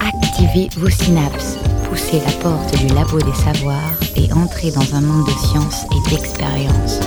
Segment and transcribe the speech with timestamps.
[0.00, 1.56] Activez vos synapses,
[1.88, 6.10] poussez la porte du labo des savoirs et entrez dans un monde de science et
[6.10, 7.00] d'expérience.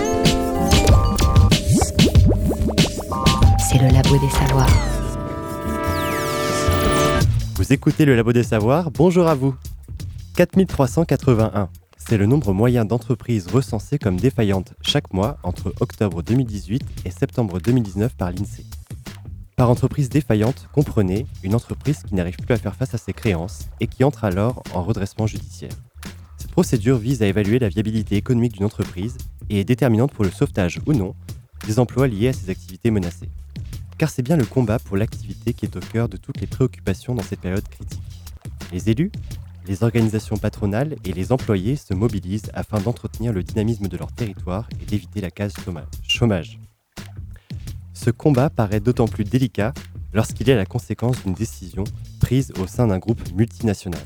[3.60, 4.94] C'est le labo des savoirs.
[7.56, 9.56] Vous écoutez le Labo des Savoirs, bonjour à vous
[10.36, 11.70] 4381,
[12.14, 17.60] c'est le nombre moyen d'entreprises recensées comme défaillantes chaque mois entre octobre 2018 et septembre
[17.60, 18.68] 2019 par l'INSEE.
[19.56, 23.68] Par entreprise défaillante, comprenez une entreprise qui n'arrive plus à faire face à ses créances
[23.80, 25.72] et qui entre alors en redressement judiciaire.
[26.38, 29.18] Cette procédure vise à évaluer la viabilité économique d'une entreprise
[29.50, 31.16] et est déterminante pour le sauvetage ou non
[31.66, 33.30] des emplois liés à ses activités menacées.
[33.98, 37.16] Car c'est bien le combat pour l'activité qui est au cœur de toutes les préoccupations
[37.16, 38.04] dans cette période critique.
[38.72, 39.12] Les élus,
[39.68, 44.68] les organisations patronales et les employés se mobilisent afin d'entretenir le dynamisme de leur territoire
[44.82, 45.54] et d'éviter la case
[46.08, 46.60] chômage.
[47.94, 49.74] Ce combat paraît d'autant plus délicat
[50.14, 51.84] lorsqu'il est la conséquence d'une décision
[52.20, 54.02] prise au sein d'un groupe multinational.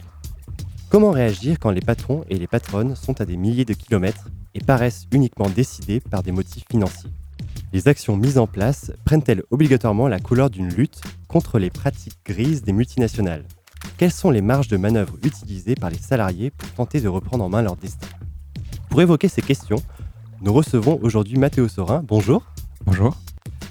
[0.89, 4.61] Comment réagir quand les patrons et les patronnes sont à des milliers de kilomètres et
[4.61, 7.09] paraissent uniquement décidés par des motifs financiers?
[7.73, 12.61] Les actions mises en place prennent-elles obligatoirement la couleur d'une lutte contre les pratiques grises
[12.61, 13.43] des multinationales?
[13.97, 17.49] Quelles sont les marges de manœuvre utilisées par les salariés pour tenter de reprendre en
[17.49, 18.07] main leur destin
[18.89, 19.81] Pour évoquer ces questions,
[20.41, 22.03] nous recevons aujourd'hui Mathéo Sorin.
[22.05, 22.45] Bonjour.
[22.85, 23.17] Bonjour.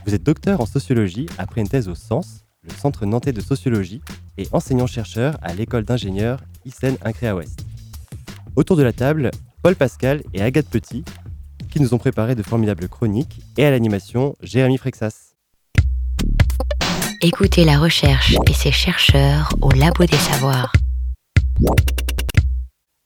[0.05, 4.03] Vous êtes docteur en sociologie après une thèse au SENS, le Centre nantais de sociologie,
[4.39, 7.65] et enseignant-chercheur à l'école d'ingénieurs ICEN Incréa Ouest.
[8.57, 9.31] Autour de la table,
[9.63, 11.05] Paul Pascal et Agathe Petit,
[11.71, 15.26] qui nous ont préparé de formidables chroniques, et à l'animation, Jérémy Frexas.
[17.23, 20.71] Écoutez la recherche et ses chercheurs au Labo des Savoirs.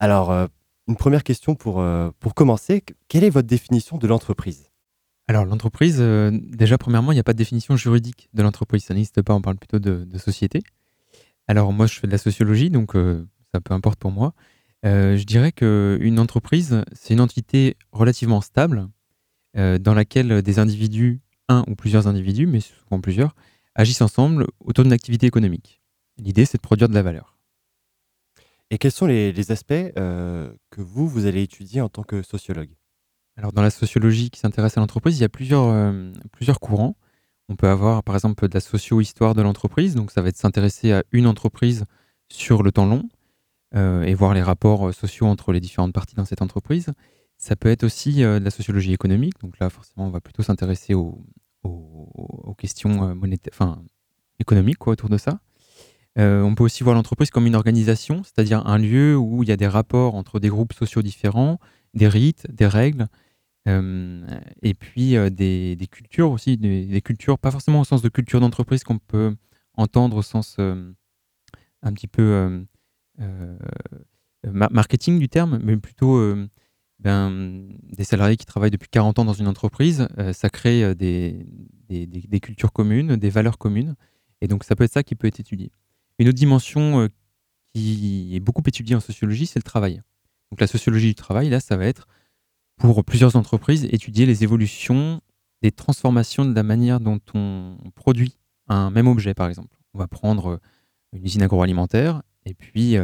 [0.00, 0.47] Alors, euh,
[0.89, 2.83] une première question pour, euh, pour commencer.
[3.06, 4.70] Quelle est votre définition de l'entreprise?
[5.28, 8.84] Alors, l'entreprise, euh, déjà, premièrement, il n'y a pas de définition juridique de l'entreprise.
[8.84, 10.62] Ça n'existe pas, on parle plutôt de, de, société.
[11.47, 12.95] Alors, moi, je fais de la sociologie, donc
[13.52, 14.35] ça peu importe pour moi.
[14.83, 18.89] je dirais qu'une entreprise, c'est une entité relativement stable
[19.55, 23.35] dans laquelle des individus, un ou plusieurs individus, mais souvent plusieurs,
[23.75, 25.81] agissent ensemble autour d'une activité économique.
[26.19, 27.36] L'idée, c'est de produire de la valeur.
[28.70, 32.70] Et quels sont les, aspects euh, que vous, vous allez étudier en tant que sociologue?
[33.36, 36.97] Alors, dans la sociologie qui s'intéresse à l'entreprise, il y a plusieurs, euh, plusieurs courants.
[37.48, 39.97] On peut avoir, par exemple, de la socio-histoire de l'entreprise.
[39.97, 41.85] Donc, ça va être s'intéresser à une entreprise
[42.29, 43.09] sur le temps long
[43.75, 46.92] euh, et voir les rapports sociaux entre les différentes parties dans cette entreprise.
[47.39, 49.41] Ça peut être aussi de la sociologie économique.
[49.41, 51.25] Donc là, forcément, on va plutôt s'intéresser aux,
[51.63, 53.83] aux, questions euh, monétaires, enfin,
[54.39, 55.41] économiques quoi, autour de ça.
[56.19, 59.53] Euh, on peut aussi voir l'entreprise comme une organisation, c'est-à-dire un lieu où il y
[59.53, 61.59] a des rapports entre des groupes sociaux différents,
[61.95, 63.09] des rites, des règles,
[63.69, 64.27] euh,
[64.63, 68.98] et puis des, cultures aussi, des, cultures, pas forcément au sens de culture d'entreprise qu'on
[68.98, 69.37] peut
[69.75, 72.67] entendre au sens un petit peu
[74.45, 76.35] marketing du terme, mais plutôt
[77.00, 80.94] ben, des salariés qui travaillent depuis 40 ans dans une entreprise, euh, ça crée euh,
[80.94, 83.94] des, cultures communes, des valeurs communes.
[84.42, 85.72] Et donc, ça peut être ça qui peut être étudié.
[86.18, 87.08] Une autre dimension euh,
[87.72, 90.02] qui est beaucoup étudiée en sociologie, c'est le travail.
[90.50, 92.06] Donc, la sociologie du travail, là, ça va être,
[92.77, 95.22] pour plusieurs entreprises, étudier les évolutions,
[95.62, 98.36] des transformations de la manière dont on produit
[98.68, 99.77] un même objet, par exemple.
[99.94, 100.61] On va prendre
[101.12, 102.96] une usine agroalimentaire et puis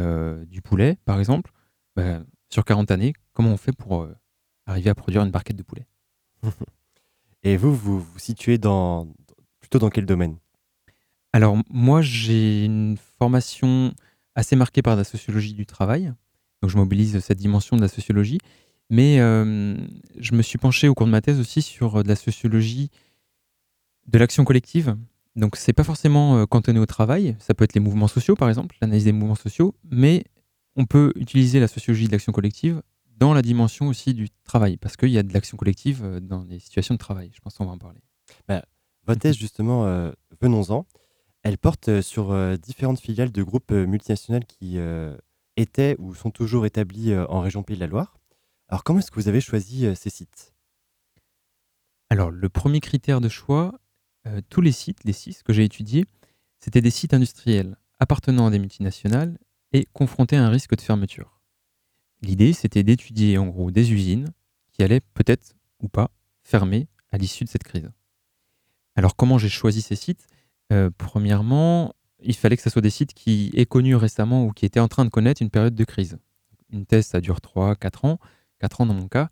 [0.47, 1.51] du poulet, par exemple.
[1.95, 4.15] Ben, sur 40 années, comment on fait pour euh,
[4.65, 5.85] arriver à produire une barquette de poulet
[7.43, 9.07] Et vous, vous vous situez dans,
[9.59, 10.37] plutôt dans quel domaine?
[11.33, 13.93] Alors, moi, j'ai une formation
[14.33, 16.11] assez marquée par la sociologie du travail.
[16.63, 18.39] Donc, je mobilise cette dimension de la sociologie.
[18.89, 19.77] Mais euh,
[20.17, 22.89] je me suis penché au cours de ma thèse aussi sur euh, de la sociologie
[24.07, 24.97] de l'action collective.
[25.35, 27.35] Donc, c'est pas forcément cantonné au travail.
[27.37, 29.75] Ça peut être les mouvements sociaux, par exemple, l'analyse des mouvements sociaux.
[29.91, 30.23] Mais
[30.75, 32.81] on peut utiliser la sociologie de l'action collective
[33.17, 36.43] dans la dimension aussi du travail, parce qu'il y a de l'action collective euh, dans
[36.43, 37.31] les situations de travail.
[37.33, 38.01] Je pense qu'on va en parler.
[38.47, 38.63] Bah,
[39.05, 40.85] votre thèse, justement, euh, venons-en.
[41.43, 44.77] Elle porte euh, sur différentes filiales de groupes multinationaux qui
[45.55, 48.17] étaient ou sont toujours établis en région Pays de la Loire.
[48.67, 50.53] Alors, comment est-ce que vous avez choisi ces sites?
[52.09, 53.79] Alors, le premier critère de choix,
[54.49, 56.05] tous les sites, les six que j'ai étudiés,
[56.59, 59.37] c'était des sites industriels appartenant à des multinationales
[59.71, 61.36] et confrontés à un risque de fermeture.
[62.21, 64.27] L'idée, c'était d'étudier en gros des usines
[64.71, 66.11] qui allaient peut-être ou pas
[66.43, 67.89] fermer à l'issue de cette crise.
[68.95, 70.27] Alors comment j'ai choisi ces sites?
[70.71, 74.65] Euh, Premièrement, il fallait que ce soit des sites qui aient connu récemment ou qui
[74.65, 76.17] étaient en train de connaître une période de crise.
[76.71, 78.19] Une thèse, ça dure 3, 4 ans,
[78.59, 79.29] 4 ans dans mon cas,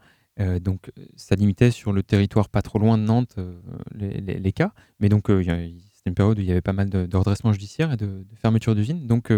[0.60, 3.38] donc, ça limitait sur le territoire pas trop loin de Nantes
[3.94, 4.74] les, cas.
[5.00, 5.72] Mais donc, c'était
[6.08, 9.08] une période où il y avait pas mal de, redressement judiciaire et de, fermeture d'usines.
[9.08, 9.32] Donc,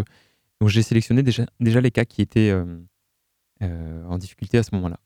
[0.65, 2.51] j'ai sélectionné déjà les cas qui étaient
[3.61, 4.99] en difficulté à ce moment-là.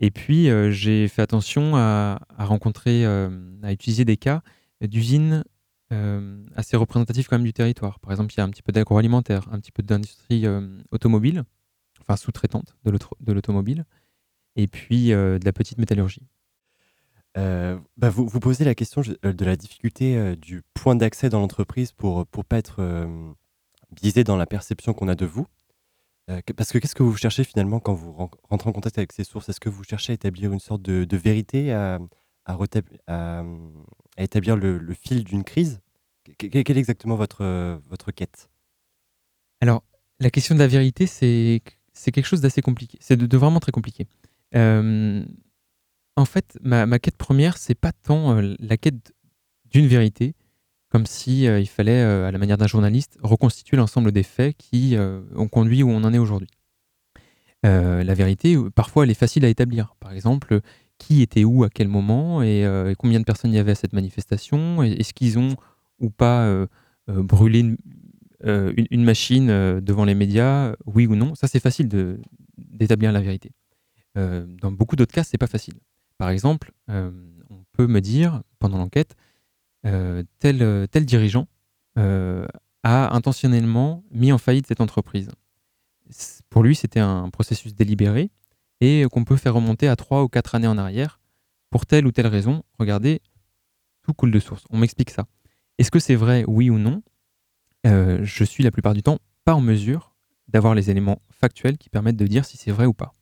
[0.00, 4.42] Et puis, j'ai fait attention à, rencontrer, à utiliser des cas
[4.80, 5.44] d'usines
[6.54, 7.98] assez représentatifs quand même du territoire.
[8.00, 10.44] Par exemple, il y a un petit peu d'agroalimentaire, un petit peu d'industrie
[10.90, 11.44] automobile,
[12.00, 13.84] enfin sous-traitante de l'automobile,
[14.56, 16.26] et puis de la petite métallurgie.
[17.34, 22.20] Bah, vous, vous, posez la question de la difficulté du point d'accès dans l'entreprise pour
[22.20, 23.08] ne pas être
[23.90, 25.46] biaisé dans la perception qu'on a de vous.
[26.56, 29.48] Parce que qu'est-ce que vous cherchez finalement quand vous rentrez en contact avec ces sources?
[29.48, 31.98] Est-ce que vous cherchez à établir une sorte de, vérité, à,
[34.18, 35.80] établir le, fil d'une crise?
[36.36, 38.50] Quelle est exactement votre, votre quête?
[39.60, 39.82] Alors,
[40.20, 41.62] la question de la vérité, c'est
[42.12, 42.98] quelque chose d'assez compliqué.
[43.00, 44.06] C'est de, vraiment très compliqué.
[44.54, 49.14] en fait, ma, quête première, c'est pas tant la quête
[49.70, 50.34] d'une vérité,
[50.88, 54.96] comme si il fallait, à la manière d'un journaliste, reconstituer l'ensemble des faits qui
[55.36, 56.48] ont conduit où on en est aujourd'hui.
[57.62, 59.96] la vérité, parfois, elle est facile à établir.
[60.00, 60.62] Par exemple,
[60.98, 63.76] qui était où à quel moment et, euh, combien de personnes il y avait à
[63.76, 64.82] cette manifestation.
[64.82, 65.56] Est-ce qu'ils ont
[66.00, 66.66] ou pas euh,
[67.08, 67.76] euh, brûlé
[68.40, 69.46] une, machine
[69.80, 71.34] devant les médias, oui ou non?
[71.34, 71.88] Ça, c'est facile
[72.56, 73.50] d'établir la vérité.
[74.14, 75.74] dans beaucoup d'autres cas, c'est pas facile.
[76.18, 79.16] Par exemple, on peut me dire pendant l'enquête,
[79.82, 81.46] tel, tel dirigeant
[81.96, 85.30] a intentionnellement mis en faillite cette entreprise.
[86.48, 88.30] Pour lui, c'était un processus délibéré
[88.80, 91.20] et qu'on peut faire remonter à trois ou quatre années en arrière
[91.70, 92.62] pour telle ou telle raison.
[92.78, 93.20] Regardez,
[94.02, 94.64] tout coule de source.
[94.70, 95.26] On m'explique ça.
[95.78, 97.02] Est-ce que c'est vrai, oui ou non?
[97.86, 100.14] Euh, Je suis la plupart du temps pas en mesure
[100.48, 103.12] d'avoir les éléments factuels qui permettent de dire si c'est vrai ou pas.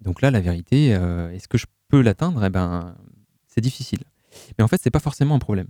[0.00, 2.44] Donc là, la vérité, euh, est-ce que je peux l'atteindre?
[2.44, 2.96] Eh ben,
[3.46, 4.00] c'est difficile.
[4.56, 5.68] Mais en fait, c'est pas forcément un problème.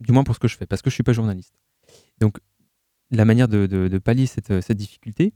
[0.00, 1.54] Du moins pour ce que je fais, parce que je suis pas journaliste.
[2.18, 2.38] Donc,
[3.10, 5.32] la manière de, pallier cette, difficulté,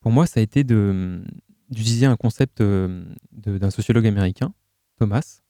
[0.00, 4.52] pour moi, ça a été d'utiliser un concept euh, d'un sociologue américain,
[4.98, 5.40] Thomas,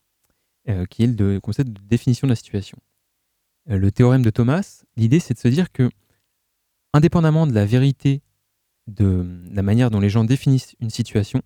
[0.68, 2.78] euh, qui est le concept de définition de la situation.
[3.70, 5.90] Euh, le théorème de Thomas, l'idée c'est de se dire que,
[6.92, 8.22] indépendamment de la vérité
[8.86, 11.42] de la manière dont les gens définissent une situation,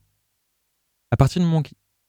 [1.11, 1.63] à partir du moment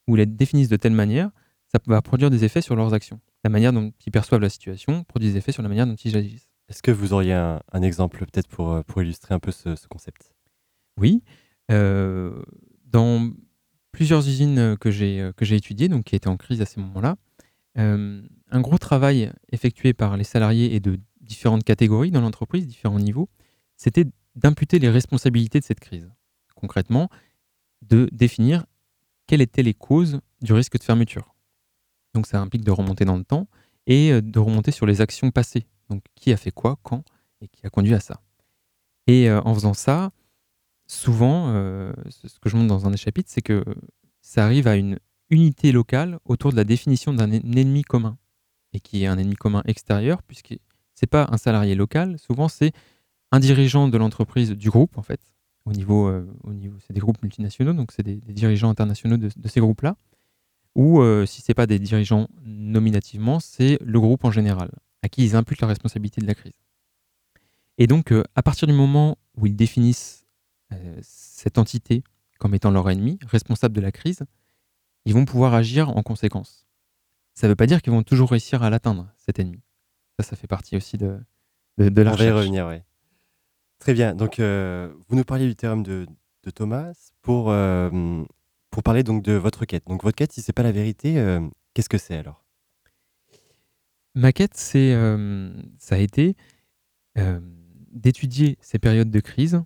[0.08, 1.32] où ils la définissent de telle manière,
[1.72, 3.20] ça va produire des effets sur leurs actions.
[3.44, 6.18] La manière dont ils perçoivent la situation produit des effets sur la manière dont ils
[6.18, 6.50] agissent.
[6.68, 10.34] Est-ce que vous auriez un, exemple peut-être pour, pour illustrer un peu ce, ce concept?
[10.98, 11.24] Oui.
[11.72, 12.42] Euh,
[12.86, 13.32] dans
[13.92, 17.16] plusieurs usines que j'ai que j'ai étudiées, donc qui étaient en crise à ce moment-là,
[17.78, 23.00] euh, un gros travail effectué par les salariés et de différentes catégories dans l'entreprise, différents
[23.00, 23.30] niveaux,
[23.78, 24.06] c'était
[24.36, 26.10] d'imputer les responsabilités de cette crise.
[26.56, 27.10] Concrètement,
[27.82, 28.66] de définir
[29.28, 31.36] quelles étaient les causes du risque de fermeture.
[32.14, 33.48] Donc ça implique de remonter dans le temps
[33.88, 35.66] et euh, de remonter sur les actions passées.
[35.90, 37.04] Donc qui a fait quoi, quand
[37.42, 38.22] et qui a conduit à ça.
[39.08, 40.12] Et en faisant ça,
[40.90, 43.64] souvent, euh, ce que je montre dans un des chapitres, c'est que
[44.22, 48.18] ça arrive à une unité locale autour de la définition d'un ennemi commun,
[48.74, 50.58] et qui est un ennemi commun extérieur, puisque
[50.96, 52.74] c'est pas un salarié local, souvent c'est
[53.32, 55.22] un dirigeant de l'entreprise du groupe, en fait,
[55.66, 59.30] au niveau, euh, au niveau c'est des groupes multinationaux, donc c'est des, dirigeants internationaux de,
[59.48, 59.96] ces groupes-là,
[60.80, 64.72] ou euh, si c'est pas des dirigeants nominativement, c'est le groupe en général,
[65.04, 66.54] à qui ils imputent la responsabilité de la crise.
[67.78, 70.26] Et donc, à partir du moment où ils définissent
[70.72, 72.02] euh, cette entité
[72.40, 74.24] comme étant leur ennemi, responsable de la crise,
[75.04, 76.66] ils vont pouvoir agir en conséquence.
[77.34, 79.60] Ça ne veut pas dire qu'ils vont toujours réussir à l'atteindre, cet ennemi.
[80.18, 81.20] Ça, ça fait partie aussi de,
[81.78, 82.78] de, la On va y revenir, oui.
[83.80, 84.16] Très bien.
[84.16, 86.08] Donc, euh, vous nous parliez du théorème de,
[86.44, 88.24] de Thomas pour, euh,
[88.70, 89.86] pour parler donc de votre quête.
[89.88, 91.40] Donc, votre quête, si ce n'est pas la vérité,
[91.74, 92.46] qu'est-ce que c'est alors?
[94.16, 94.94] Ma quête, c'est,
[95.78, 96.36] ça a été
[97.92, 99.62] d'étudier ces périodes de crise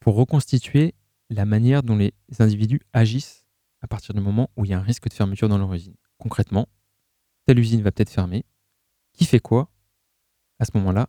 [0.00, 0.94] pour reconstituer
[1.30, 3.46] la manière dont les individus agissent
[3.80, 5.96] à partir du moment où il y a un risque de fermeture dans leur usine.
[6.18, 6.68] Concrètement,
[7.46, 8.44] telle usine va peut-être fermer.
[9.12, 9.70] Qui fait quoi
[10.58, 11.08] à ce moment-là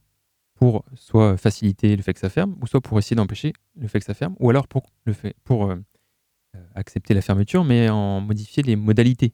[0.56, 4.00] pour soit faciliter le fait que ça ferme, ou soit pour essayer d'empêcher le fait
[4.00, 5.82] que ça ferme, ou alors pour, le fait, pour euh, euh,
[6.76, 9.34] accepter la fermeture, mais en modifier les modalités.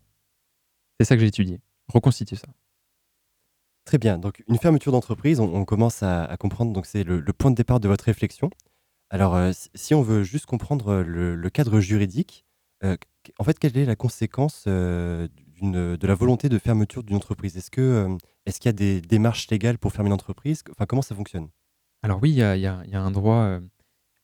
[1.00, 1.60] C'est ça que j'ai étudié.
[1.88, 2.48] Reconstituer ça.
[3.86, 4.18] Très bien.
[4.18, 6.72] Donc, une fermeture d'entreprise, on, commence à, comprendre.
[6.72, 8.50] Donc, c'est le, le, point de départ de votre réflexion.
[9.14, 12.46] Alors, euh, si on veut juste comprendre euh, le, cadre juridique,
[12.84, 12.98] euh,
[13.38, 15.30] en fait, quelle est la conséquence de
[16.02, 17.56] la volonté de fermeture d'une entreprise?
[17.56, 20.64] Est-ce qu'il est y a des démarches légales pour fermer une entreprise?
[20.72, 21.50] Enfin, comment ça fonctionne?
[22.02, 23.60] Alors oui, il y, a, un droit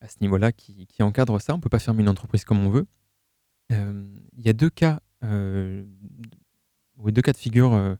[0.00, 1.54] à ce niveau-là qui, encadre ça.
[1.54, 2.86] On ne peut pas fermer une entreprise comme on veut.
[3.70, 5.86] il y a deux cas, deux
[7.22, 7.96] cas de figure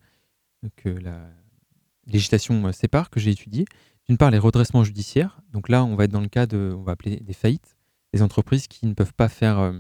[0.76, 1.28] que la
[2.07, 3.64] législation sépare, que j'ai étudié.
[4.07, 5.40] D'une part, les redressements judiciaires.
[5.52, 7.76] Donc là, on va être dans le cas de, on va appeler des faillites,
[8.12, 9.73] des entreprises qui ne peuvent pas faire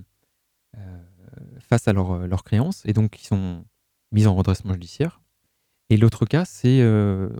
[1.60, 3.64] face à leurs créances et donc qui sont
[4.12, 5.20] mises en redressement judiciaire.
[5.88, 6.84] Et l'autre cas, c'est,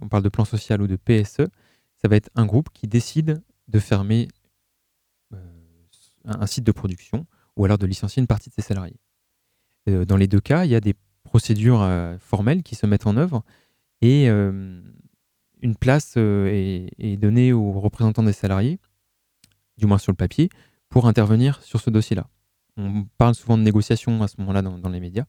[0.01, 1.47] on parle de plan social ou de PSE,
[1.97, 4.29] ça va être un groupe qui décide de fermer
[6.25, 9.01] un site de production ou alors de licencier une partie de ses salariés.
[9.89, 13.07] Euh, dans les deux cas, il y a des procédures euh, formelles qui se mettent
[13.07, 13.45] en œuvre
[14.01, 14.81] et euh,
[15.61, 18.79] une place est, donnée aux représentants des salariés,
[19.77, 20.49] du moins sur le papier,
[20.89, 22.27] pour intervenir sur ce dossier-là.
[22.77, 25.27] On parle souvent de négociations à ce moment-là dans, les médias.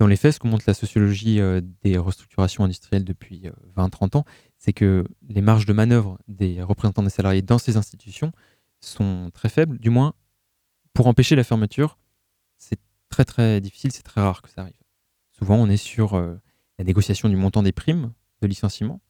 [0.00, 1.40] Dans les faits, ce que montre la sociologie
[1.82, 4.24] des restructurations industrielles depuis 20-30 ans,
[4.56, 8.32] c'est que les marges de manœuvre des représentants des salariés dans ces institutions
[8.84, 10.14] sont très faibles, du moins
[10.94, 11.98] pour empêcher la fermeture,
[12.56, 14.80] c'est très très difficile, c'est très rare que ça arrive.
[15.32, 16.36] Souvent, on est sur euh,
[16.78, 19.00] la négociation du montant des primes de licenciement.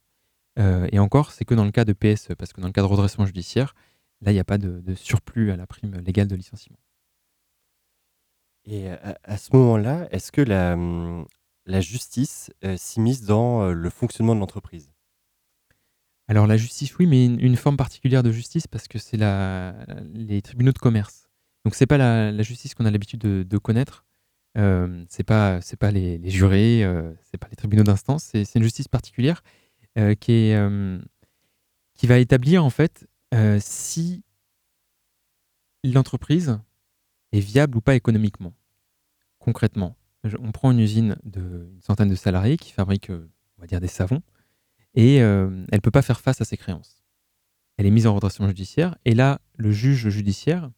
[0.58, 2.80] Euh, et encore, c'est que dans le cas de PSE, parce que dans le cas
[2.80, 3.74] de redressement judiciaire,
[4.22, 6.78] là, il n'y a pas de, surplus à la prime légale de licenciement.
[8.64, 11.26] Et à, ce moment-là, est-ce que la, hum,
[11.66, 14.93] justice euh, s'immisce dans le fonctionnement de l'entreprise?
[16.26, 19.18] Alors la justice, oui, mais une, forme particulière de justice parce que c'est
[20.14, 21.28] les tribunaux de commerce.
[21.64, 24.04] Donc c'est pas la, justice qu'on a l'habitude de, connaître.
[24.56, 28.24] Euh, c'est pas c'est pas les, jurés, euh, c'est pas les tribunaux d'instance.
[28.32, 29.42] C'est une justice particulière
[29.98, 30.98] euh, qui est euh,
[31.94, 33.06] qui va établir en fait
[33.58, 34.22] si
[35.82, 36.60] l'entreprise
[37.32, 38.54] est viable ou pas économiquement.
[39.40, 39.96] Concrètement,
[40.38, 44.22] on prend une usine d'une centaine de salariés qui fabrique, on va dire, des savons,
[44.94, 47.02] et elle ne peut pas faire face à ses créances.
[47.76, 50.70] Elle est mise en redressement judiciaire, et là, le juge judiciaire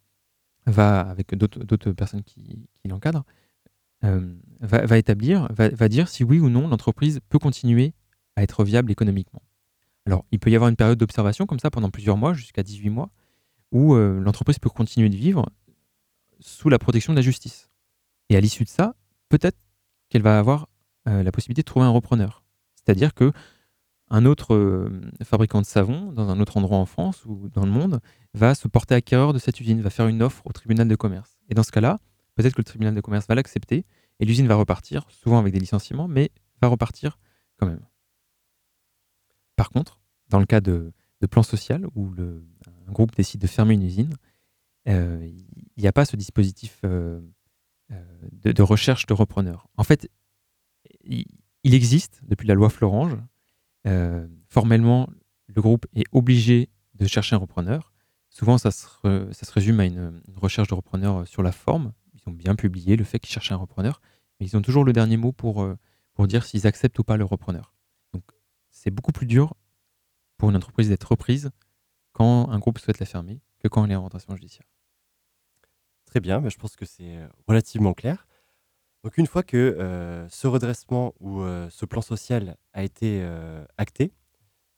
[0.66, 3.24] va, avec d'autres personnes qui, l'encadrent,
[4.04, 7.94] euh, va, établir, va, dire si oui ou non l'entreprise peut continuer
[8.36, 9.42] à être viable économiquement.
[10.06, 12.90] Alors, il peut y avoir une période d'observation comme ça pendant plusieurs mois, jusqu'à 18
[12.90, 13.10] mois,
[13.72, 15.48] où euh, l'entreprise peut continuer de vivre
[16.40, 17.70] sous la protection de la justice.
[18.28, 18.94] Et à l'issue de ça,
[19.28, 19.58] peut-être
[20.08, 20.68] qu'elle va avoir
[21.08, 22.44] euh, la possibilité de trouver un repreneur.
[22.76, 23.32] C'est-à-dire que
[24.08, 27.72] un autre euh, fabricant de savon dans un autre endroit en France ou dans le
[27.72, 28.00] monde
[28.34, 31.38] va se porter acquéreur de cette usine, va faire une offre au tribunal de commerce.
[31.48, 31.98] Et dans ce cas-là,
[32.34, 33.84] peut-être que le tribunal de commerce va l'accepter
[34.20, 36.30] et l'usine va repartir, souvent avec des licenciements, mais
[36.62, 37.18] va repartir
[37.58, 37.84] quand même.
[39.56, 40.92] Par contre, dans le cas de,
[41.30, 42.12] plan social où
[42.86, 44.14] un groupe décide de fermer une usine,
[44.86, 45.28] euh,
[45.76, 47.20] il n'y a pas ce dispositif euh,
[48.30, 49.66] de, recherche de repreneur.
[49.76, 50.08] En fait,
[51.02, 51.24] il
[51.64, 53.16] existe depuis la loi Florange
[53.86, 55.08] euh, formellement,
[55.48, 57.92] le groupe est obligé de chercher un repreneur.
[58.30, 58.88] Souvent, ça se,
[59.52, 61.92] résume à une, recherche de repreneur euh, sur la forme.
[62.14, 64.00] Ils ont bien publié le fait qu'ils cherchaient un repreneur,
[64.38, 65.76] mais ils ont toujours le dernier mot pour, euh,
[66.14, 67.74] pour dire s'ils acceptent ou pas le repreneur.
[68.12, 68.24] Donc,
[68.70, 69.54] c'est beaucoup plus dur
[70.36, 71.50] pour une entreprise d'être reprise
[72.12, 74.66] quand un groupe souhaite la fermer que quand elle est en redressement judiciaire.
[76.06, 78.26] Très bien, mais je pense que c'est relativement clair.
[79.06, 83.64] Donc une fois que euh, ce redressement ou euh, ce plan social a été euh,
[83.78, 84.10] acté,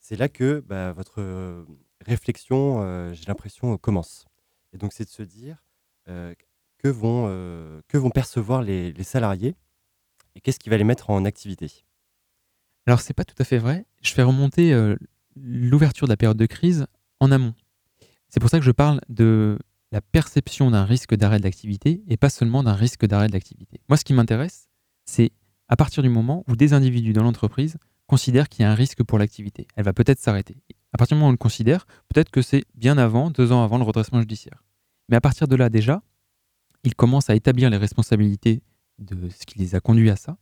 [0.01, 1.65] c'est là que bah, votre
[2.05, 4.27] réflexion, j'ai l'impression, commence.
[4.75, 5.65] Et donc c'est de se dire
[6.05, 7.27] que, vont,
[7.89, 9.55] que vont percevoir les, salariés
[10.35, 11.87] et qu'est-ce qui va les mettre en activité?
[12.87, 13.87] Alors c'est pas tout à fait vrai.
[14.03, 14.75] Je fais remonter
[15.37, 16.87] l'ouverture de la période de crise
[17.19, 17.55] en amont.
[18.29, 19.59] C'est pour ça que je parle de
[19.93, 23.81] la perception d'un risque d'arrêt d'activité et pas seulement d'un risque d'arrêt d'activité.
[23.89, 24.69] Moi, ce qui m'intéresse,
[25.05, 25.33] c'est
[25.69, 27.77] à partir du moment où des individus dans l'entreprise
[28.07, 29.67] considèrent qu'il y a un risque pour l'activité.
[29.77, 30.57] Elle va peut-être s'arrêter.
[30.93, 33.63] À partir du moment où on le considère, peut-être que c'est bien avant, deux ans
[33.63, 34.65] avant le redressement judiciaire.
[35.09, 36.03] Mais à partir de là, déjà,
[36.85, 38.63] ils commencent à établir les responsabilités
[38.99, 40.39] de ce qui les a conduits à ça,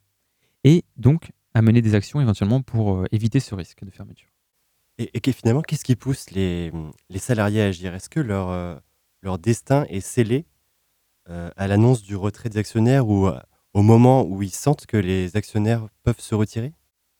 [0.65, 4.29] et donc à mener des actions éventuellement pour euh, éviter ce risque de fermeture.
[4.99, 6.73] Et, finalement, qu'est-ce qui pousse les,
[7.17, 7.95] salariés à agir?
[7.95, 8.77] Est-ce que leur, euh,
[9.27, 10.47] leur destin est scellé
[11.29, 13.39] euh, à l'annonce du retrait des actionnaires ou euh,
[13.75, 16.73] au moment où ils sentent que les actionnaires peuvent se retirer?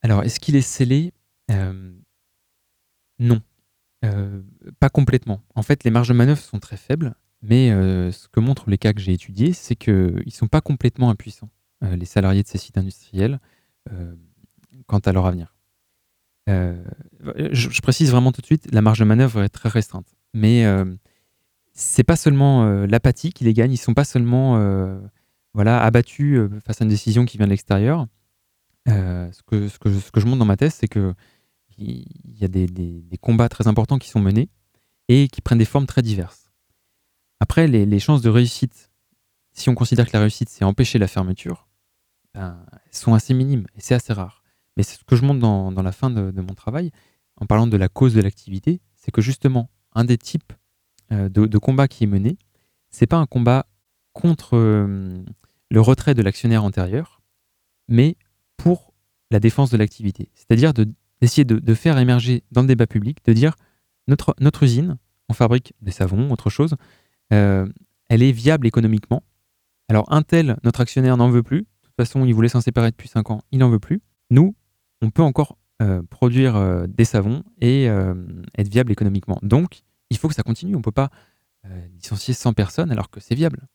[0.03, 1.13] Alors, est-ce qu'il est scellé?
[1.51, 1.93] Euh,
[3.19, 3.43] Non.
[4.79, 5.43] pas complètement.
[5.55, 7.71] En fait, les marges de manœuvre sont très faibles, mais
[8.13, 11.51] ce que montrent les cas que j'ai étudiés, c'est qu'ils ne sont pas complètement impuissants,
[11.83, 13.41] les salariés de ces sites industriels,
[14.87, 15.55] quant à leur avenir.
[16.47, 16.77] Je,
[17.53, 20.15] je, précise vraiment tout de suite, la marge de manœuvre est très restreinte.
[20.35, 20.65] Mais
[21.77, 24.99] c'est pas seulement euh, l'apathie qui les gagne, ils sont pas seulement euh,
[25.53, 28.07] voilà, abattus euh, face à une décision qui vient de l'extérieur.
[28.87, 31.15] ce, que, ce, que, ce que je montre dans ma thèse, c'est qu'il
[31.79, 34.49] y a des, des, combats très importants qui sont menés
[35.09, 36.51] et qui prennent des formes très diverses.
[37.41, 38.91] Après, les, chances de réussite
[39.53, 41.69] si on considère que la réussite, c'est empêcher la fermeture,
[42.35, 42.59] ben,
[42.91, 44.43] sont assez minimes et c'est assez rare.
[44.77, 46.91] Mais ce que je montre dans, la fin de, mon travail,
[47.37, 50.53] en parlant de la cause de l'activité, c'est que justement, un des types
[51.13, 52.37] euh, de, combat qui est mené,
[52.91, 53.67] c'est pas un combat
[54.13, 55.23] contre euh,
[55.71, 57.23] le retrait de l'actionnaire antérieur,
[57.89, 58.17] mais
[58.57, 58.93] pour
[59.31, 60.31] la défense de l'activité.
[60.35, 63.55] C'est-à-dire d'essayer de, faire émerger dans le débat public, de dire
[64.09, 64.99] notre, notre usine,
[65.29, 66.75] on fabrique des savons, autre chose,
[67.33, 67.69] euh,
[68.09, 69.23] elle est viable économiquement.
[69.89, 71.61] Alors un tel, notre actionnaire n'en veut plus.
[71.61, 74.01] De toute façon, il voulait s'en séparer depuis 5 ans, il n'en veut plus.
[74.31, 74.57] Nous,
[75.03, 75.57] on peut encore
[76.09, 79.39] produire des savons et être viable économiquement.
[79.43, 80.75] Donc, il faut que ça continue.
[80.75, 81.11] On ne peut pas
[81.95, 83.67] licencier 100 personnes alors que c'est viable.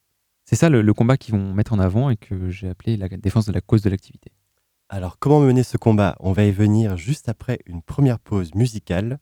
[0.45, 3.45] C'est ça le, combat qu'ils vont mettre en avant et que j'ai appelé la défense
[3.45, 4.31] de la cause de l'activité.
[4.89, 6.15] Alors, comment mener ce combat?
[6.19, 9.19] On va y venir juste après une première pause musicale.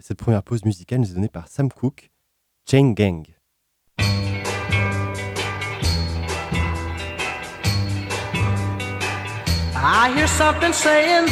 [0.00, 2.10] cette première pause musicale nous est donnée par Sam Cooke,
[2.68, 3.26] Chain Gang.
[9.82, 11.26] I hear something saying,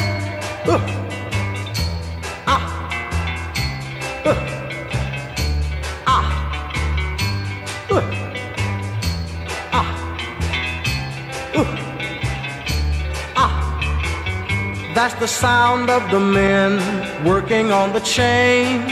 [14.99, 18.83] That's the sound of the men working on the chain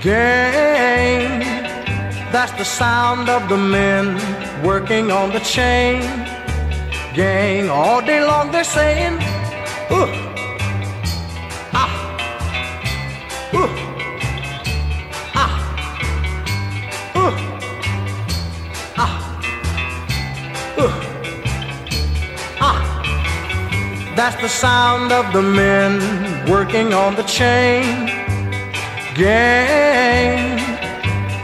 [0.00, 1.40] gang.
[2.30, 4.16] That's the sound of the men
[4.64, 6.02] working on the chain
[7.14, 7.68] gang.
[7.68, 9.14] All day long they're saying,
[9.90, 10.31] ooh,
[24.14, 25.98] That's the sound of the men
[26.48, 28.06] working on the chain
[29.14, 30.56] gang.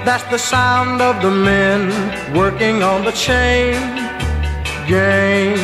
[0.04, 1.90] That's the sound of the men
[2.34, 3.74] working on the chain
[4.86, 5.58] game.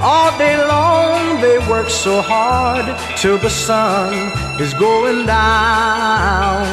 [0.00, 4.12] All day long they work so hard till the sun
[4.60, 6.68] is going down.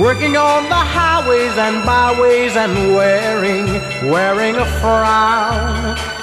[0.00, 3.66] Working on the highways and byways and wearing,
[4.10, 6.15] wearing a frown.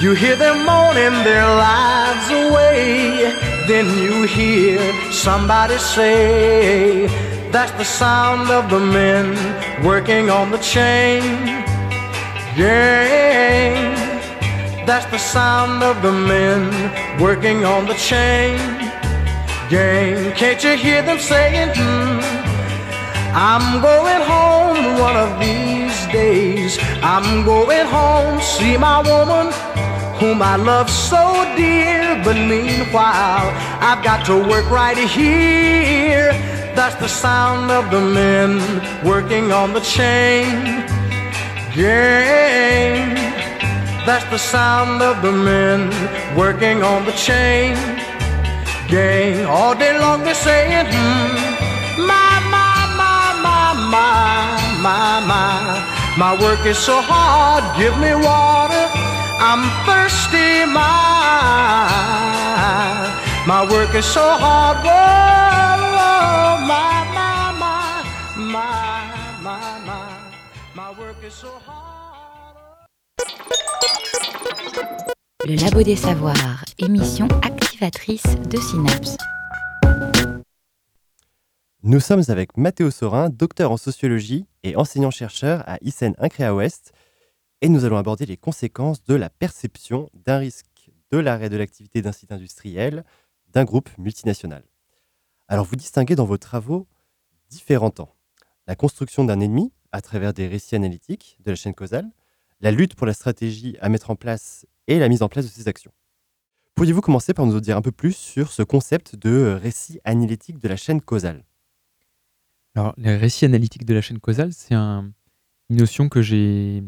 [0.00, 3.36] You hear them moaning their lives away.
[3.68, 4.80] Then you hear
[5.12, 7.06] somebody say,
[7.52, 9.36] That's the sound of the men
[9.84, 11.20] working on the chain
[12.56, 13.94] gang.
[14.86, 16.62] That's the sound of the men
[17.20, 18.56] working on the chain
[19.68, 20.32] gang.
[20.32, 22.22] Can't you hear them saying, mm,
[23.34, 26.78] I'm going home one of these days.
[27.02, 29.52] I'm going home, see my woman
[30.20, 31.24] whom I love so
[31.56, 32.20] dear.
[32.22, 33.48] But meanwhile,
[33.80, 36.30] I've got to work right here.
[36.76, 38.50] That's the sound of the men
[39.04, 40.46] working on the chain
[41.74, 43.14] gang.
[44.06, 45.90] That's the sound of the men
[46.36, 47.74] working on the chain
[48.88, 49.46] gang.
[49.46, 53.64] All day long they're saying, hmm, my, my, my, my,
[53.96, 55.96] my, my, my.
[56.18, 58.69] My work is so hard, give me water.
[59.42, 60.80] I'm thirsty, my.
[63.46, 64.90] My work is so hard, whoa,
[65.96, 68.04] whoa my, my, my,
[68.36, 69.08] my,
[69.42, 70.20] my, my.
[75.46, 79.16] Le Labo des Savoirs, émission activatrice de Synapse.
[81.82, 86.92] Nous sommes avec Mathéo Sorin, docteur en sociologie et enseignant-chercheur à ICEN Incréa Ouest,
[87.60, 92.02] et nous allons aborder les conséquences de la perception d'un risque de l'arrêt de l'activité
[92.02, 93.04] d'un site industriel
[93.48, 94.64] d'un groupe multinational.
[95.48, 96.86] Alors vous distinguez dans vos travaux
[97.48, 98.14] différents temps.
[98.66, 102.08] La construction d'un ennemi, à travers des récits analytiques de la chaîne causale,
[102.60, 105.50] la lutte pour la stratégie à mettre en place et la mise en place de
[105.50, 105.92] ces actions.
[106.74, 110.68] Pourriez-vous commencer par nous dire un peu plus sur ce concept de récit analytique de
[110.68, 111.44] la chaîne causale?
[112.76, 115.12] Alors, les récits analytiques de la chaîne causale, c'est une
[115.68, 116.84] notion que j'ai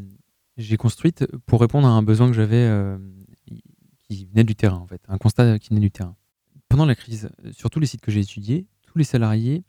[0.78, 2.98] construite pour répondre à un besoin que j'avais euh,
[4.08, 6.16] qui venait du terrain, en fait, un constat qui venait du terrain.
[6.68, 9.64] Pendant la crise, sur tous les sites que j'ai étudiés, tous les salariés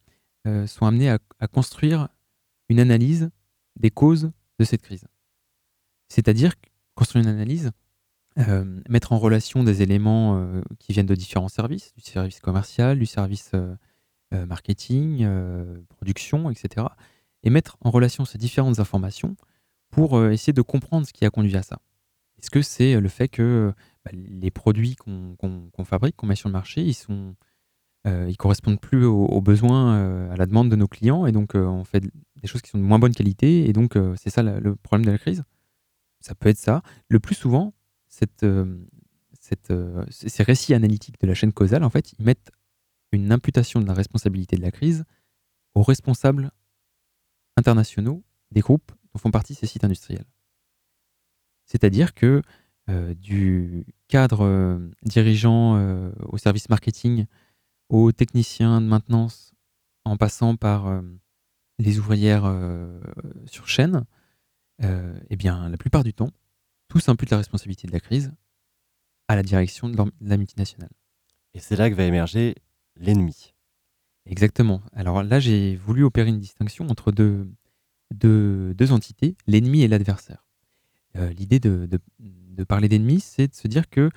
[0.47, 2.09] euh, sont amenés à construire
[2.69, 3.29] une analyse
[3.77, 5.05] des causes de cette crise.
[6.09, 6.53] C'est-à-dire
[6.95, 7.71] construire une analyse,
[8.37, 13.05] euh, mettre en relation des éléments qui viennent de différents services, du service commercial, du
[13.05, 13.51] service
[14.31, 15.27] marketing,
[15.89, 16.87] production, etc.
[17.43, 19.35] Et mettre en relation ces différentes informations
[19.93, 21.79] pour essayer de comprendre ce qui a conduit à ça.
[22.39, 26.53] Est-ce que c'est le fait que bah, les produits qu'on fabrique, qu'on met sur le
[26.53, 27.35] marché, ils sont
[28.05, 31.65] euh, correspondent plus aux, besoins, euh, à la demande de nos clients, et donc euh,
[31.65, 34.43] on fait des choses qui sont de moins bonne qualité, et donc euh, c'est ça
[34.43, 35.43] le problème de la crise?
[36.19, 36.81] Ça peut être ça.
[37.07, 37.73] Le plus souvent,
[38.43, 38.65] euh,
[39.71, 42.51] euh, ces récits analytiques de la chaîne causale, en fait, ils mettent
[43.11, 45.05] une imputation de la responsabilité de la crise
[45.75, 46.51] aux responsables
[47.57, 50.25] internationaux des groupes dont font partie ces sites industriels.
[51.65, 52.41] C'est-à-dire que
[52.89, 57.25] euh, du cadre euh, dirigeant euh, au service marketing,
[57.89, 59.53] aux techniciens de maintenance,
[60.05, 61.01] en passant par
[61.79, 62.43] les ouvrières
[63.45, 64.03] sur chaîne,
[64.81, 66.31] eh bien, la plupart du temps,
[66.89, 68.33] tous imputent la responsabilité de la crise
[69.29, 70.91] à la direction de, leur- de la multinationale.
[71.53, 72.55] Et c'est là que va émerger
[72.97, 73.53] l'ennemi.
[74.25, 74.81] Exactement.
[74.91, 77.49] Alors là, j'ai voulu opérer une distinction entre deux,
[78.13, 80.45] deux, deux entités, l'ennemi et l'adversaire.
[81.15, 84.09] Euh, L'idée de, de- de parler d'ennemi, c'est de se dire que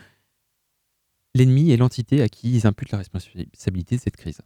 [1.35, 4.41] l'ennemi est l'entité à qui ils imputent la responsabilité de cette crise.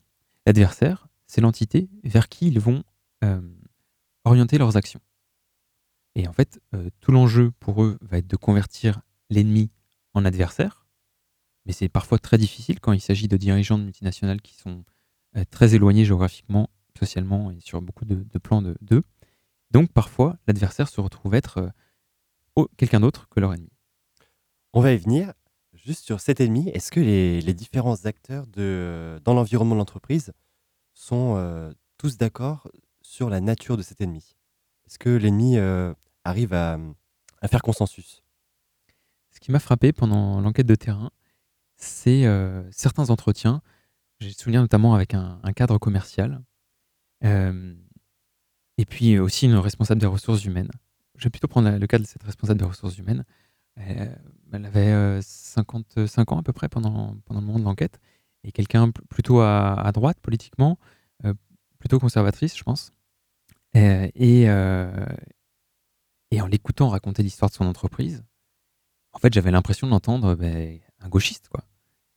[0.46, 2.82] L'adversaire, c'est l'entité vers qui ils vont
[3.24, 3.40] euh,
[4.24, 5.00] orienter leurs actions.
[6.16, 9.70] Et en fait, euh, tout l'enjeu pour eux va être de convertir l'ennemi
[10.14, 10.86] en adversaire,
[11.66, 14.84] mais c'est parfois très difficile quand il s'agit de dirigeants de multinationales qui sont
[15.52, 19.02] très éloignés géographiquement, socialement et sur beaucoup de, de plans de- d'eux.
[19.70, 21.72] Donc parfois, l'adversaire se retrouve être
[22.58, 23.72] euh, quelqu'un d'autre que leur ennemi.
[24.72, 25.32] On va y venir.
[25.72, 30.32] Juste sur cet ennemi, est-ce que les, les différents acteurs de, dans l'environnement de l'entreprise
[30.92, 32.68] sont euh, tous d'accord
[33.00, 34.36] sur la nature de cet ennemi?
[34.86, 36.78] Est-ce que l'ennemi euh, arrive à,
[37.40, 38.22] à faire consensus?
[39.30, 41.10] Ce qui m'a frappé pendant l'enquête de terrain,
[41.76, 43.62] c'est euh, certains entretiens.
[44.18, 46.42] J'ai souvenir notamment avec un, un cadre commercial
[47.24, 47.74] euh,
[48.80, 50.70] et puis aussi une responsable des ressources humaines.
[51.18, 53.24] Je vais plutôt prendre le cas de cette responsable des ressources humaines.
[53.78, 54.06] Euh,
[54.52, 58.00] elle avait euh, 55 ans à peu près pendant, pendant le moment de l'enquête
[58.42, 60.78] et quelqu'un pl- plutôt à, droite politiquement,
[61.26, 61.34] euh,
[61.78, 62.92] plutôt conservatrice, je pense.
[63.76, 65.04] Euh, et, euh,
[66.40, 68.24] en l'écoutant raconter l'histoire de son entreprise,
[69.12, 71.64] en fait, j'avais l'impression d'entendre ben, un gauchiste, quoi.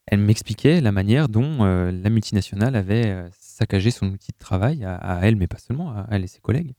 [0.05, 4.83] Elle m'expliquait la manière dont euh, la multinationale avait euh, saccagé son outil de travail,
[4.83, 6.73] à, elle, mais pas seulement, à elle et ses collègues,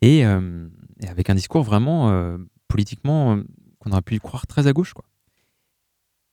[0.00, 0.68] et, euh,
[1.06, 3.44] avec un discours vraiment euh, politiquement euh,
[3.78, 5.04] qu'on aurait pu croire très à gauche, quoi.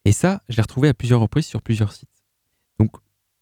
[0.06, 2.24] Et ça, je l'ai retrouvé à plusieurs reprises sur plusieurs sites.
[2.80, 2.92] Donc,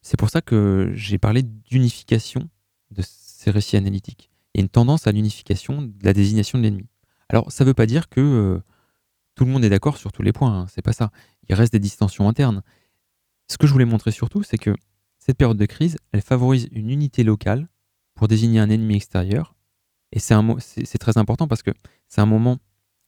[0.01, 2.49] c'est pour ça que j'ai parlé d'unification
[2.91, 4.29] de ces récits analytiques.
[4.53, 6.87] Il y a une tendance à l'unification de la désignation de l'ennemi.
[7.27, 8.61] Alors, ça ne veut pas dire que
[9.35, 11.11] tout le monde est d'accord sur tous les points, hein, c'est pas ça.
[11.49, 12.61] Il reste des distensions internes.
[13.47, 14.73] Ce que je voulais montrer surtout, c'est que
[15.25, 17.69] cette période de crise, elle favorise une unité locale
[18.13, 19.55] pour désigner un ennemi extérieur.
[20.11, 21.71] Et c'est très important parce que
[22.09, 22.57] c'est un moment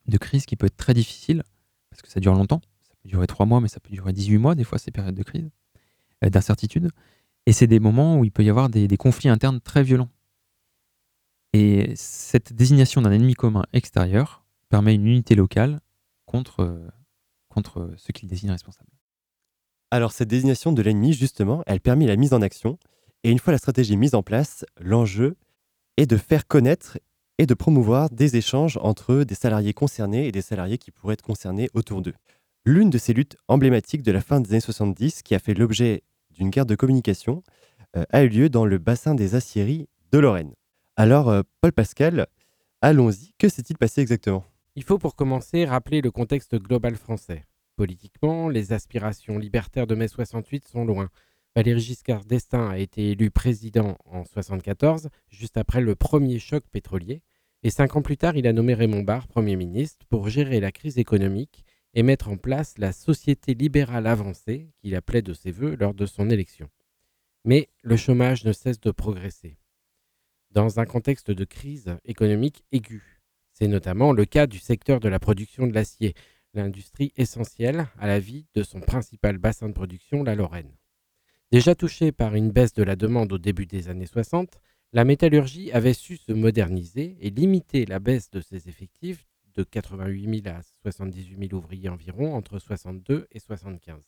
[0.07, 1.43] de crise qui peut être très difficile,
[1.89, 2.61] parce que ça dure longtemps.
[2.83, 5.13] Ça peut durer trois mois, mais ça peut durer 18 mois, des fois, ces périodes
[5.15, 5.49] de crise,
[6.23, 6.89] euh, d'incertitude.
[7.47, 10.09] Et c'est des moments où il peut y avoir des, conflits internes très violents.
[11.51, 15.81] Et cette désignation d'un ennemi commun extérieur permet une unité locale
[16.25, 16.81] contre,
[17.49, 18.89] contre ceux qui le désignent responsable.
[19.91, 22.77] Alors cette désignation de l'ennemi, justement, elle permet la mise en action.
[23.23, 25.35] Et une fois la stratégie mise en place, l'enjeu
[25.97, 26.97] est de faire connaître
[27.37, 31.21] et de promouvoir des échanges entre des salariés concernés et des salariés qui pourraient être
[31.21, 32.13] concernés autour d'eux.
[32.65, 36.03] L'une de ces luttes emblématiques de la fin des années 70, qui a fait l'objet
[36.31, 37.43] d'une guerre de communication,
[37.95, 40.53] euh, a eu lieu dans le bassin des aciéries de Lorraine.
[40.95, 42.27] Alors, euh, Paul Pascal,
[42.81, 44.45] allons-y, que s'est-il passé exactement?
[44.75, 47.45] Il faut pour commencer rappeler le contexte global français.
[47.75, 51.09] Politiquement, les aspirations libertaires de mai 68 sont loin.
[51.55, 57.21] Valéry Giscard d'Estaing a été élu président en 74, juste après le premier choc pétrolier,
[57.63, 60.71] et cinq ans plus tard, il a nommé Raymond Barre Premier ministre pour gérer la
[60.71, 65.75] crise économique et mettre en place la société libérale avancée qu'il appelait de ses voeux
[65.75, 66.69] lors de son élection.
[67.43, 69.57] Mais le chômage ne cesse de progresser.
[70.51, 73.21] Dans un contexte de crise économique aiguë,
[73.53, 76.13] c'est notamment le cas du secteur de la production de l'acier,
[76.55, 80.75] l'industrie essentielle à la vie de son principal bassin de production, la Lorraine.
[81.51, 84.59] Déjà touchée par une baisse de la demande au début des années 60,
[84.93, 90.43] la métallurgie avait su se moderniser et limiter la baisse de ses effectifs de 88
[90.43, 94.03] 000 à 78 000 ouvriers environ entre 62 et 75.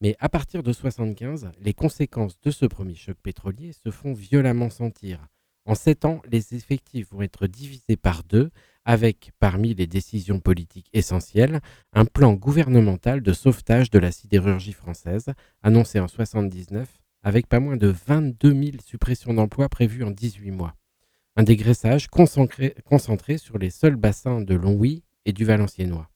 [0.00, 4.70] Mais à partir de 75, les conséquences de ce premier choc pétrolier se font violemment
[4.70, 5.26] sentir.
[5.64, 8.50] En sept ans, les effectifs vont être divisés par deux,
[8.88, 11.60] avec, parmi les décisions politiques essentielles,
[11.92, 15.26] un plan gouvernemental de sauvetage de la sidérurgie française,
[15.62, 16.88] annoncé en 79,
[17.22, 20.74] avec pas moins de 22 000 suppressions d'emplois prévues en 18 mois.
[21.36, 26.08] Un dégraissage concentré, concentré sur les seuls bassins de Longwy et du Valenciennois.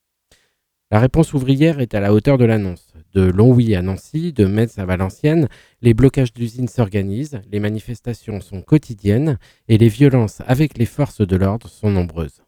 [0.91, 2.95] La réponse ouvrière est à la hauteur de l'annonce.
[3.13, 5.51] De Longwy à Nancy, de Metz à Valenciennes,
[5.83, 11.37] les blocages d'usines s'organisent, les manifestations sont quotidiennes et les violences avec les forces de
[11.37, 12.43] l'ordre sont nombreuses.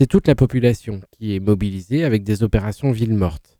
[0.00, 3.58] C'est toute la population qui est mobilisée avec des opérations villes mortes.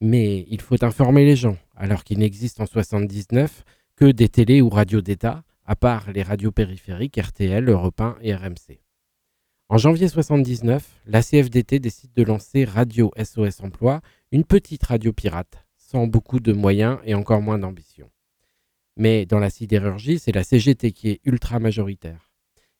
[0.00, 3.62] Mais il faut informer les gens, alors qu'il n'existe en 79
[3.94, 8.34] que des télés ou radios d'État, à part les radios périphériques RTL, Europe 1 et
[8.34, 8.80] RMC.
[9.68, 14.00] En janvier 79, la CFDT décide de lancer Radio SOS Emploi,
[14.32, 18.10] une petite radio pirate, sans beaucoup de moyens et encore moins d'ambition.
[18.96, 22.32] Mais dans la sidérurgie, c'est la CGT qui est ultra majoritaire.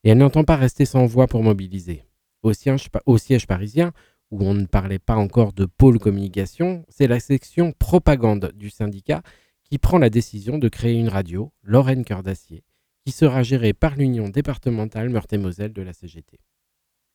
[0.03, 2.03] Et elle n'entend pas rester sans voix pour mobiliser.
[2.43, 3.93] Au siège, parisien,
[4.31, 9.23] où on ne parlait pas encore de pôle communication, c'est la section propagande du syndicat
[9.65, 12.65] qui prend la décision de créer une radio, Lorraine Cœur d'Acier,
[13.05, 16.41] qui sera gérée par l'Union départementale Meurthe-et-Moselle de la CGT.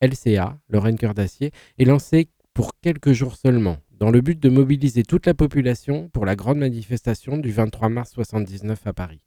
[0.01, 5.03] LCA, Lorraine Cœur d'Acier, est lancée pour quelques jours seulement, dans le but de mobiliser
[5.03, 9.21] toute la population pour la grande manifestation du 23 mars 1979 à Paris.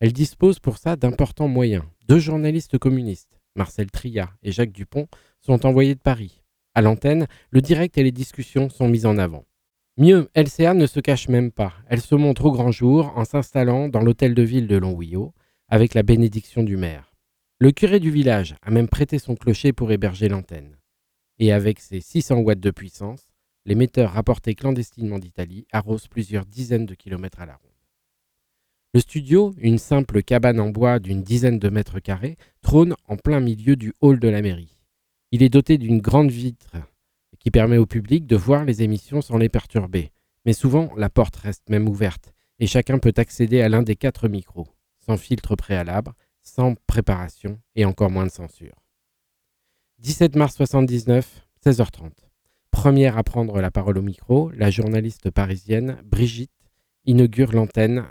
[0.00, 1.84] Elle dispose pour ça d'importants moyens.
[2.06, 5.06] Deux journalistes communistes, Marcel Tria et Jacques Dupont,
[5.40, 6.42] sont envoyés de Paris.
[6.74, 9.44] À l'antenne, le direct et les discussions sont mis en avant.
[9.96, 11.72] Mieux, LCA ne se cache même pas.
[11.88, 15.32] Elle se montre au grand jour en s'installant dans l'hôtel de ville de Longwio
[15.68, 17.14] avec la bénédiction du maire.
[17.60, 20.76] Le curé du village a même prêté son clocher pour héberger l'antenne.
[21.38, 23.30] Et avec ses 600 watts de puissance,
[23.64, 27.73] l'émetteur rapporté clandestinement d'Italie arrose plusieurs dizaines de kilomètres à la ronde.
[28.94, 33.40] Le studio, une simple cabane en bois d'une dizaine de mètres carrés, trône en plein
[33.40, 34.78] milieu du hall de la mairie.
[35.32, 36.76] Il est doté d'une grande vitre
[37.40, 40.12] qui permet au public de voir les émissions sans les perturber.
[40.44, 44.28] Mais souvent, la porte reste même ouverte et chacun peut accéder à l'un des quatre
[44.28, 44.68] micros,
[45.04, 48.76] sans filtre préalable, sans préparation et encore moins de censure.
[49.98, 52.12] 17 mars 79, 16h30.
[52.70, 56.52] Première à prendre la parole au micro, la journaliste parisienne Brigitte
[57.06, 58.04] inaugure l'antenne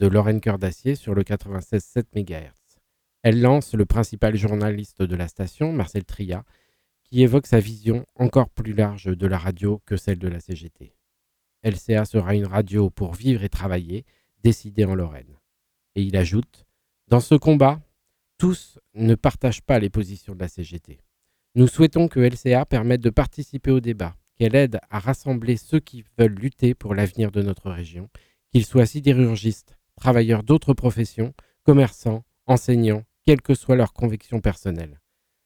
[0.00, 2.80] de Lorraine Cœur d'Acier sur le 96,7 MHz.
[3.22, 6.42] Elle lance le principal journaliste de la station, Marcel Tria,
[7.04, 10.94] qui évoque sa vision encore plus large de la radio que celle de la CGT.
[11.62, 14.06] LCA sera une radio pour vivre et travailler,
[14.42, 15.36] décidée en Lorraine.
[15.94, 16.64] Et il ajoute
[17.08, 17.78] Dans ce combat,
[18.38, 20.98] tous ne partagent pas les positions de la CGT.
[21.56, 26.06] Nous souhaitons que LCA permette de participer au débat, qu'elle aide à rassembler ceux qui
[26.16, 28.08] veulent lutter pour l'avenir de notre région,
[28.50, 31.32] qu'ils soient sidérurgistes, travailleurs d'autres professions,
[31.62, 35.00] commerçants, enseignants, quelles que soient leurs convictions personnelles.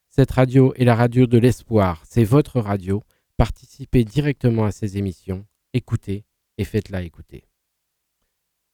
[0.09, 3.03] Cette radio est la radio de l'espoir, c'est votre radio.
[3.37, 6.25] Participez directement à ces émissions, écoutez
[6.57, 7.45] et faites-la écouter.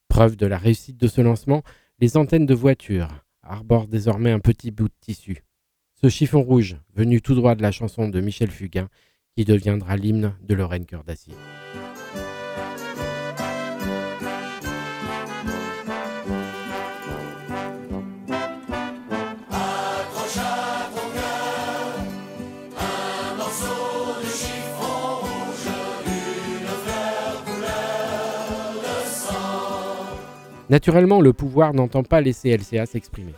[0.09, 1.63] Preuve de la réussite de ce lancement,
[1.99, 5.43] les antennes de voitures arborent désormais un petit bout de tissu.
[5.95, 8.89] Ce chiffon rouge, venu tout droit de la chanson de Michel Fugain,
[9.35, 11.35] qui deviendra l'hymne de Lorraine Cœur d'Acier.
[30.71, 33.35] Naturellement, le pouvoir n'entend pas laisser LCA s'exprimer.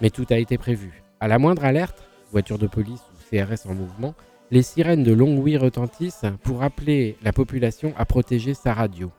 [0.00, 1.02] Mais tout a été prévu.
[1.18, 4.14] À la moindre alerte, voiture de police ou CRS en mouvement,
[4.52, 9.10] les sirènes de Longwy retentissent pour appeler la population à protéger sa radio.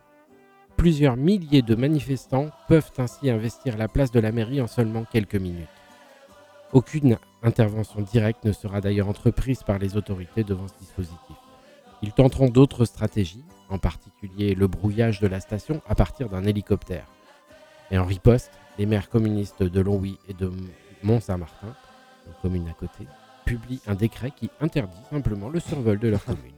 [0.78, 5.36] Plusieurs milliers de manifestants peuvent ainsi investir la place de la mairie en seulement quelques
[5.36, 5.68] minutes.
[6.72, 11.36] Aucune intervention directe ne sera d'ailleurs entreprise par les autorités devant ce dispositif.
[12.02, 17.08] Ils tenteront d'autres stratégies, en particulier le brouillage de la station à partir d'un hélicoptère.
[17.91, 20.49] Et en riposte, les maires communistes de Longwy et de
[21.04, 21.75] Mont-Saint-Martin,
[22.25, 23.06] une commune à côté,
[23.45, 26.54] publient un décret qui interdit simplement le survol de leur commune.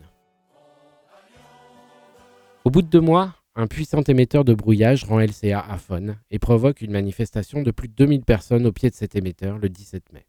[2.65, 6.81] Au bout de deux mois, un puissant émetteur de brouillage rend LCA aphone et provoque
[6.81, 10.27] une manifestation de plus de 2000 personnes au pied de cet émetteur le 17 mai.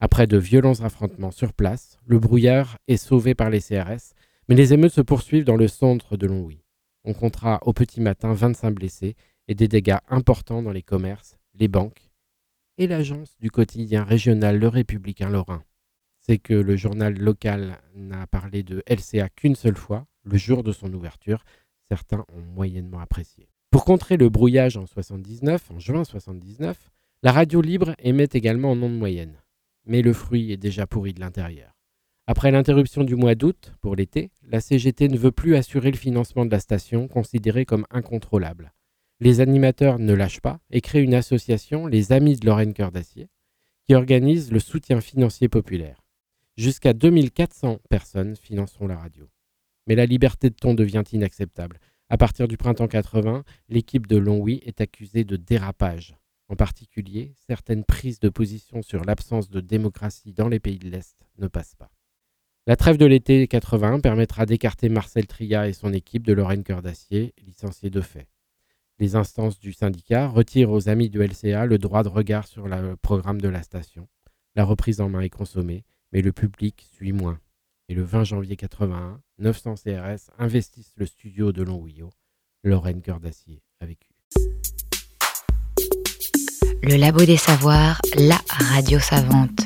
[0.00, 4.14] Après de violents affrontements sur place, le brouillard est sauvé par les CRS,
[4.48, 6.64] mais les émeutes se poursuivent dans le centre de Longwy.
[7.04, 9.14] On comptera au petit matin 25 blessés
[9.48, 12.10] et des dégâts importants dans les commerces, les banques
[12.78, 15.64] et l'agence du quotidien régional Le Républicain Lorrain.
[16.18, 20.72] C'est que le journal local n'a parlé de LCA qu'une seule fois, le jour de
[20.72, 21.44] son ouverture.
[21.88, 23.48] Certains ont moyennement apprécié.
[23.70, 26.90] Pour contrer le brouillage en 79, en juin 79,
[27.22, 29.36] la radio libre émet également en ondes moyennes.
[29.84, 31.76] Mais le fruit est déjà pourri de l'intérieur.
[32.28, 36.46] Après l'interruption du mois d'août, pour l'été, la CGT ne veut plus assurer le financement
[36.46, 38.72] de la station, considérée comme incontrôlable
[39.22, 43.28] les animateurs ne lâchent pas et créent une association, les Amis de Lorraine Cœur d'Acier,
[43.84, 46.02] qui organise le soutien financier populaire.
[46.56, 49.28] Jusqu'à 2400 personnes financeront la radio.
[49.86, 51.78] Mais la liberté de ton devient inacceptable.
[52.08, 56.16] À partir du printemps 80, l'équipe de Longwy est accusée de dérapage.
[56.48, 61.28] En particulier, certaines prises de position sur l'absence de démocratie dans les pays de l'Est
[61.38, 61.92] ne passent pas.
[62.66, 66.82] La trêve de l'été 80 permettra d'écarter Marcel Tria et son équipe de Lorraine Cœur
[66.82, 68.26] d'Acier, licenciés de fait.
[69.02, 72.94] Les instances du syndicat retirent aux amis de LCA le droit de regard sur le
[72.94, 74.06] programme de la station.
[74.54, 77.40] La reprise en main est consommée, mais le public suit moins.
[77.88, 82.10] Et le 20 janvier 81, 900 CRS investissent le studio de Longwio.
[82.62, 84.08] Lorraine Cœur d'Acier a vécu.
[86.84, 89.62] Le Labo des Savoirs, la radio savante.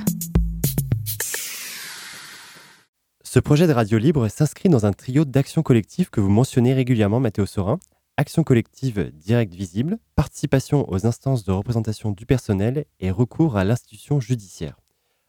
[3.22, 7.20] Ce projet de radio libre s'inscrit dans un trio d'actions collectives que vous mentionnez régulièrement,
[7.20, 7.79] Mathéo Sorin.
[8.18, 14.20] Action collective directe visible, participation aux instances de représentation du personnel et recours à l'institution
[14.20, 14.81] judiciaire.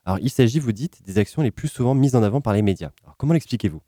[0.05, 2.61] Alors, il s'agit, vous dites, des actions les plus souvent mises en avant par les
[2.61, 2.91] médias.
[3.03, 3.81] Alors, comment l'expliquez-vous?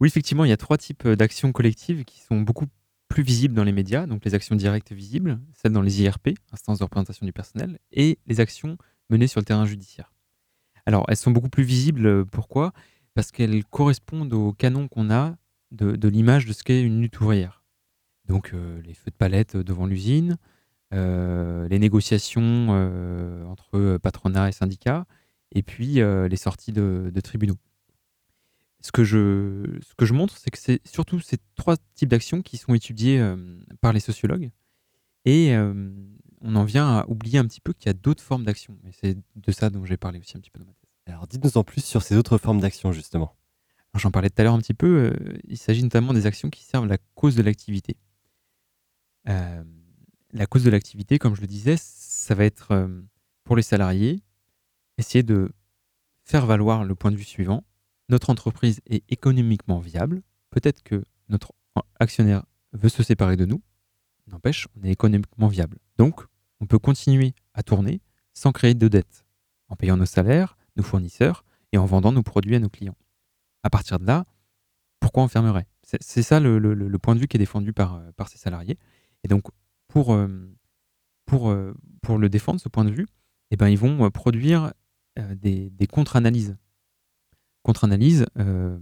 [0.00, 2.66] Oui, effectivement, il y a trois types d'actions collectives qui sont beaucoup
[3.08, 6.80] plus visibles dans les médias, donc les actions directes visibles, celles dans les IRP, instances
[6.80, 8.78] de représentation du personnel, et les actions
[9.10, 10.12] menées sur le terrain judiciaire.
[10.86, 12.72] Alors, elles sont beaucoup plus visibles, pourquoi?
[13.14, 15.36] Parce qu'elles correspondent au canon qu'on a
[15.70, 17.59] de, l'image de ce qu'est une lutte ouvrière.
[18.30, 20.38] Donc euh, les feux de palette devant l'usine,
[20.94, 25.04] euh, les négociations euh, entre patronat et syndicats,
[25.50, 27.58] et puis les sorties de, tribunaux.
[28.82, 32.40] Ce que je, ce que je montre, c'est que c'est surtout ces trois types d'actions
[32.40, 33.20] qui sont étudiées
[33.80, 34.50] par les sociologues,
[35.24, 35.52] et
[36.40, 38.78] on en vient à oublier un petit peu qu'il y a d'autres formes d'actions.
[38.86, 40.72] Et c'est de ça dont j'ai parlé aussi un petit peu dans ma
[41.06, 43.34] alors dites-nous en plus sur ces autres formes d'action justement.
[43.94, 46.62] J'en parlais tout à l'heure un petit peu, euh, il s'agit notamment des actions qui
[46.62, 47.96] servent la cause de l'activité.
[49.28, 49.62] Euh,
[50.32, 53.00] la cause de l'activité, comme je le disais, ça va être euh,
[53.44, 54.22] pour les salariés,
[54.98, 55.52] essayer de
[56.24, 57.64] faire valoir le point de vue suivant.
[58.08, 60.22] Notre entreprise est économiquement viable.
[60.50, 61.52] Peut-être que notre
[61.98, 63.62] actionnaire veut se séparer de nous.
[64.28, 65.78] N'empêche, on est économiquement viable.
[65.98, 66.22] Donc,
[66.60, 68.00] on peut continuer à tourner
[68.32, 69.24] sans créer de dettes,
[69.68, 72.96] en payant nos salaires, nos fournisseurs et en vendant nos produits à nos clients.
[73.62, 74.24] À partir de là,
[75.00, 75.66] pourquoi on fermerait?
[75.82, 78.78] C'est ça le, point de vue qui est défendu par, euh, par ces salariés.
[79.24, 79.44] Et donc,
[79.88, 80.28] pour, euh,
[81.26, 83.06] pour, euh, pour le défendre, ce point de vue,
[83.50, 84.72] eh ben, ils vont produire
[85.16, 86.56] des, des contre-analyses.
[87.62, 88.26] Contre-analyses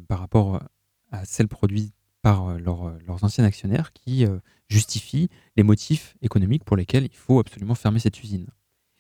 [0.09, 0.63] par rapport
[1.11, 4.27] à celles produites par leurs anciens actionnaires qui
[4.69, 8.47] justifient les motifs économiques pour lesquels il faut absolument fermer cette usine.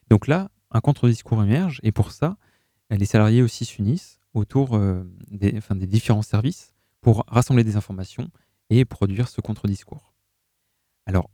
[0.09, 2.39] Donc là, un contre-discours émerge et pour ça,
[2.91, 8.31] les salariés aussi s'unissent autour euh, des, des, différents services pour rassembler des informations
[8.71, 10.08] et produire ce contre-discours.
[11.09, 11.29] Alors,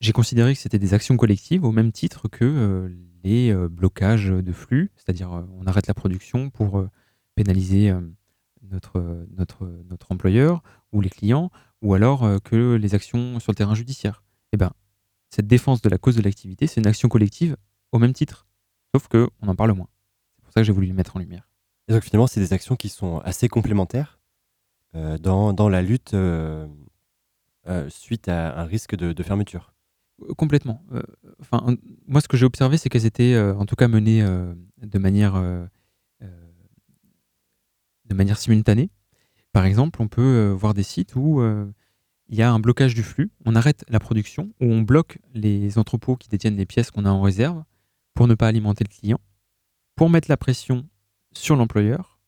[0.00, 2.88] j'ai considéré que c'était des actions collectives au même titre que euh,
[3.24, 6.86] les euh, blocages de flux, c'est-à-dire on arrête la production pour
[7.34, 7.94] pénaliser
[8.70, 9.16] notre,
[10.10, 14.22] employeur ou les clients, ou alors que les actions sur le terrain judiciaire.
[14.52, 14.72] Eh ben,
[15.30, 17.56] cette défense de la cause de l'activité, c'est une action collective
[17.92, 18.46] au même titre,
[18.92, 19.88] sauf qu'on en parle moins
[20.48, 21.46] pour ça que j'ai voulu le mettre en lumière.
[21.88, 24.18] Et donc finalement, c'est des actions qui sont assez complémentaires
[24.94, 26.14] euh, dans, la lutte
[27.68, 29.72] euh, euh, suite à un risque de, fermeture.
[30.36, 30.82] Complètement.
[31.40, 31.76] enfin,
[32.08, 35.40] moi, ce que j'ai observé, c'est qu'elles étaient en tout cas menées de manière
[36.20, 38.90] de manière simultanée.
[39.52, 41.40] Par exemple, on peut voir des sites où
[42.28, 45.78] il y a un blocage du flux, on arrête la production, ou on bloque les
[45.78, 47.62] entrepôts qui détiennent les pièces qu'on a en réserve
[48.14, 49.20] pour ne pas alimenter le client
[49.98, 50.88] pour mettre la pression
[51.32, 52.20] sur l'employeur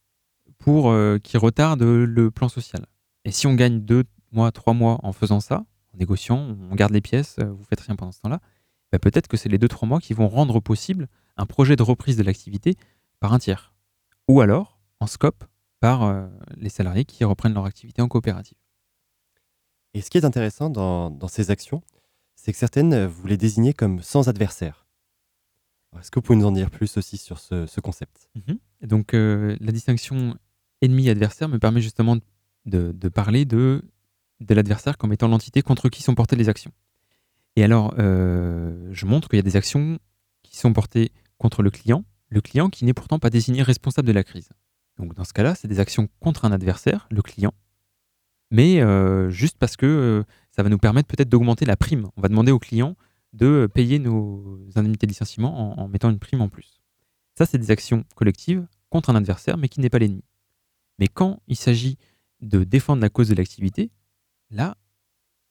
[0.59, 2.85] pour euh, qu'il retarde le plan social.
[3.25, 5.65] Et si on gagne deux mois, trois mois en faisant ça,
[5.95, 8.41] en négociant, on garde les pièces, euh, vous faites rien pendant ce temps-là,
[8.93, 11.83] bah, peut-être que c'est les deux, trois mois qui vont rendre possible un projet de
[11.83, 12.77] reprise de l'activité
[13.21, 13.73] par un tiers.
[14.29, 15.45] Ou alors, en scope,
[15.81, 18.59] par euh, les salariés qui reprennent leur activité en coopérative.
[19.95, 21.83] Et ce qui est intéressant dans, dans ces actions,
[22.37, 24.87] c'est que certaines, vous les désignez comme sans adversaire.
[25.99, 28.31] Est-ce que vous pouvez nous en dire plus aussi sur ce, concept?
[28.35, 28.59] Mhm.
[28.83, 30.37] Donc, euh, la distinction
[30.81, 32.17] ennemi-adversaire me permet justement
[32.67, 33.83] de, parler de,
[34.41, 36.73] de l'adversaire comme étant l'entité contre qui sont portées les actions.
[37.57, 39.99] Et alors, euh, je montre qu'il y a des actions
[40.43, 44.13] qui sont portées contre le client, le client qui n'est pourtant pas désigné responsable de
[44.13, 44.49] la crise.
[44.99, 47.53] Donc, dans ce cas-là, c'est des actions contre un adversaire, le client,
[48.51, 52.09] mais euh, juste parce que ça va nous permettre peut-être d'augmenter la prime.
[52.17, 52.97] On va demander au client
[53.33, 56.81] de payer nos indemnités de licenciement en, mettant une prime en plus.
[57.37, 60.25] Ça, c'est des actions collectives contre un adversaire, mais qui n'est pas l'ennemi.
[60.99, 61.97] Mais quand il s'agit
[62.41, 63.91] de défendre la cause de l'activité,
[64.51, 64.77] là,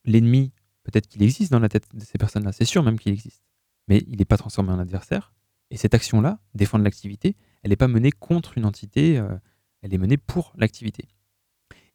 [0.06, 0.52] l'ennemi,
[0.84, 3.44] peut-être qu'il existe dans la tête de ces personnes-là, c'est sûr même qu'il existe,
[3.88, 5.34] mais il n'est pas transformé en adversaire.
[5.72, 9.38] Et cette action-là, défendre l'activité, elle n'est pas menée contre une entité, euh,
[9.82, 11.08] elle est menée pour l'activité.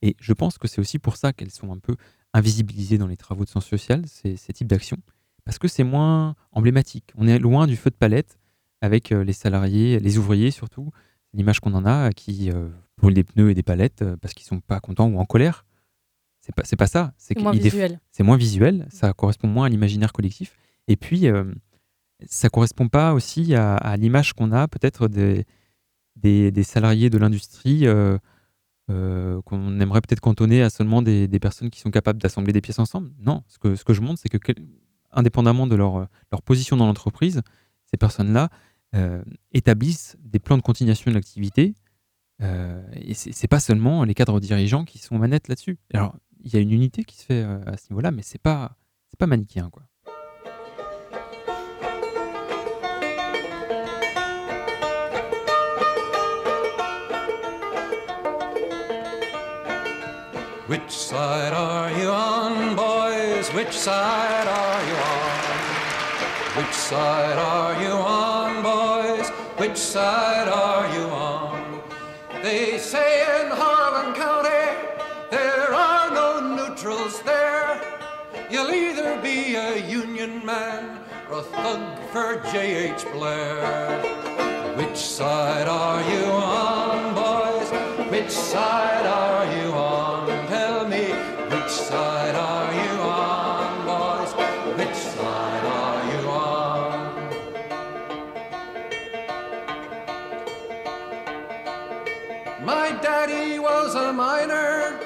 [0.02, 1.96] Et je pense que c'est aussi pour ça qu'elles sont un peu
[2.32, 4.98] invisibilisées dans les travaux de sciences sociales, ces, types d'actions,
[5.44, 7.10] parce que c'est moins emblématique.
[7.16, 8.38] On est loin du feu de palette
[8.80, 10.90] avec euh, les salariés, les ouvriers surtout,
[11.32, 14.60] l'image qu'on en a, qui euh, brûlent des pneus et des palettes parce qu'ils sont
[14.60, 15.64] pas contents ou en colère.
[16.46, 17.14] C'est pas, pas ça.
[17.16, 18.00] C'est moins visuel.
[18.10, 20.56] c'est moins visuel, ça correspond moins à l'imaginaire collectif.
[20.88, 21.44] Et puis, euh,
[22.26, 25.46] ça correspond pas aussi à, à l'image qu'on a peut-être des,
[26.16, 28.18] des, des salariés de l'industrie euh,
[28.90, 32.60] euh, qu'on aimerait peut-être cantonner à seulement des, des personnes qui sont capables d'assembler des
[32.60, 33.10] pièces ensemble.
[33.18, 34.66] Non, ce que, ce que je montre, c'est que, quel-
[35.12, 37.40] indépendamment de leur, leur position dans l'entreprise,
[37.90, 38.50] ces personnes-là
[38.94, 39.22] euh,
[39.52, 41.74] établissent des plans de continuation de l'activité.
[42.42, 45.78] euh, et c'est pas seulement les cadres dirigeants qui sont manettes là-dessus.
[45.94, 48.40] Alors, il y a une unité qui se fait euh, à ce niveau-là, mais c'est
[48.40, 48.72] pas,
[49.08, 49.82] c'est pas manichéen, quoi.
[60.66, 63.48] Which side are you on, boys?
[63.54, 66.58] Which side are you on?
[66.58, 69.28] Which side are you on, boys?
[69.58, 71.82] Which side are you on?
[72.42, 74.63] They say in Harlan County
[78.54, 83.04] You'll either be a Union man or a thug for J.H.
[83.10, 84.00] Blair.
[84.76, 87.68] Which side are you on, boys?
[88.12, 90.28] Which side are you on?
[90.46, 91.06] Tell me,
[91.50, 94.32] which side are you on, boys?
[94.78, 97.26] Which side are you on?
[102.64, 105.00] My daddy was a miner,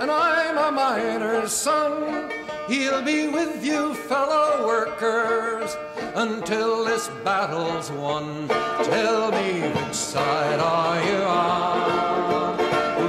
[0.00, 2.41] and I'm a miner's son.
[2.72, 5.76] He'll be with you, fellow workers,
[6.14, 8.48] until this battle's won.
[8.48, 12.56] Tell me, which side are you on?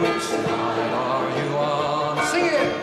[0.01, 2.25] Which side are you on?
[2.27, 2.73] Sing it!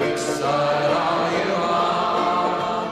[0.00, 2.88] Which side are you on?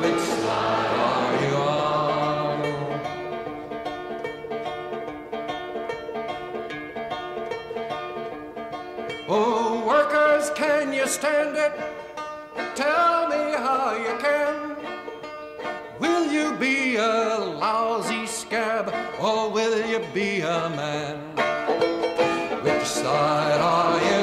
[0.00, 2.62] Which side are you on?
[9.28, 11.95] Oh, workers, can you stand it?
[12.76, 14.76] Tell me how you can.
[15.98, 21.16] Will you be a lousy scab or will you be a man?
[22.62, 24.15] Which side are you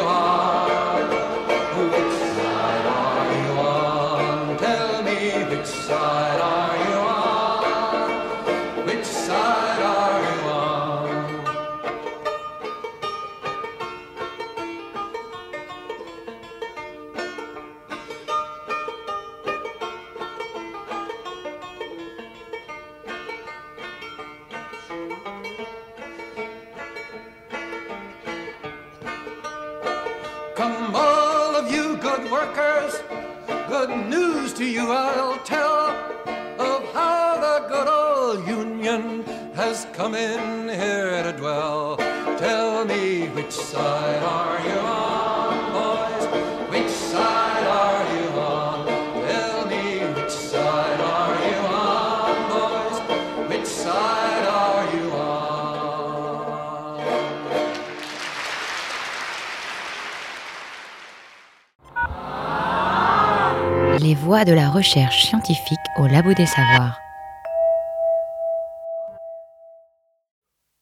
[64.45, 66.99] De la recherche scientifique au Labo des Savoirs.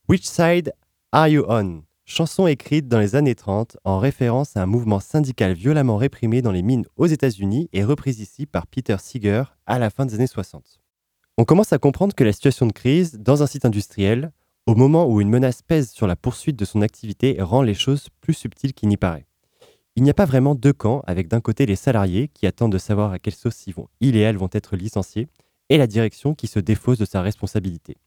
[0.09, 0.74] Which Side
[1.12, 1.84] Are You On?
[2.05, 6.51] Chanson écrite dans les années 30 en référence à un mouvement syndical violemment réprimé dans
[6.51, 10.26] les mines aux États-Unis et reprise ici par Peter Seeger à la fin des années
[10.26, 10.80] 60.
[11.38, 14.32] On commence à comprendre que la situation de crise dans un site industriel,
[14.66, 18.07] au moment où une menace pèse sur la poursuite de son activité, rend les choses
[18.22, 19.28] plus subtiles qu'il n'y paraît.
[19.96, 22.78] Il n'y a pas vraiment deux camps, avec d'un côté les salariés qui attendent de
[22.78, 25.28] savoir à quelle sauce ils vont, ils et elles vont être licenciés,
[25.70, 27.98] et la direction qui se défausse de sa responsabilité.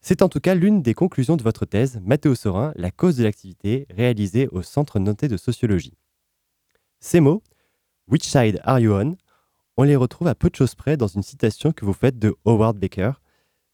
[0.00, 3.24] C'est en tout cas l'une des conclusions de votre thèse, Mathéo Sorin, La cause de
[3.24, 5.98] l'activité, réalisée au Centre noté de sociologie.
[7.00, 7.42] Ces mots,
[8.08, 9.16] Which side are you on?
[9.76, 12.34] on les retrouve à peu de choses près dans une citation que vous faites de
[12.46, 13.12] Howard Baker,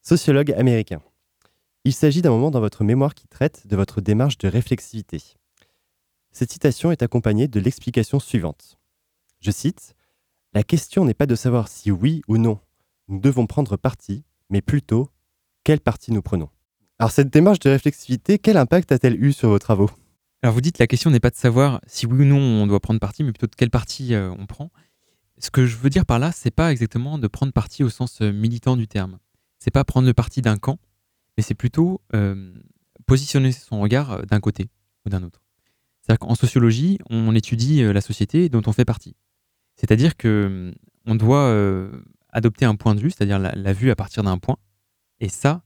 [0.03, 1.01] sociologue américain.
[1.85, 5.23] Il s'agit d'un moment dans votre mémoire qui traite de votre démarche de réflexivité.
[6.37, 8.77] Cette citation est accompagnée de l'explication suivante.
[9.41, 9.95] Je cite
[10.53, 12.59] La question n'est pas de savoir si oui ou non
[13.07, 15.11] nous devons prendre parti, mais plutôt
[15.63, 16.49] quel parti nous prenons.
[16.99, 19.91] Alors cette démarche de réflexivité, quel impact a-t-elle eu sur vos travaux?
[20.43, 22.81] Alors vous dites la question n'est pas de savoir si oui ou non on doit
[22.81, 24.73] prendre parti, mais plutôt de quel parti euh, on prend.
[25.39, 28.23] Ce que je veux dire par là, c'est pas exactement de prendre parti au sens
[28.23, 29.21] euh, militant du terme.
[29.61, 30.81] C'est pas prendre le parti d'un camp,
[31.37, 32.53] mais c'est plutôt euh,
[33.07, 34.69] positionner son regard euh, d'un côté
[35.07, 35.44] ou d'un autre.
[36.05, 39.17] C'est-à-dire qu'en sociologie, on étudie euh, la société dont on fait partie.
[39.77, 40.75] C'est-à-dire que hum,
[41.07, 41.91] on doit euh,
[42.29, 44.57] adopter un point de vue, c'est-à-dire la, vue à partir d'un point,
[45.21, 45.63] et ça,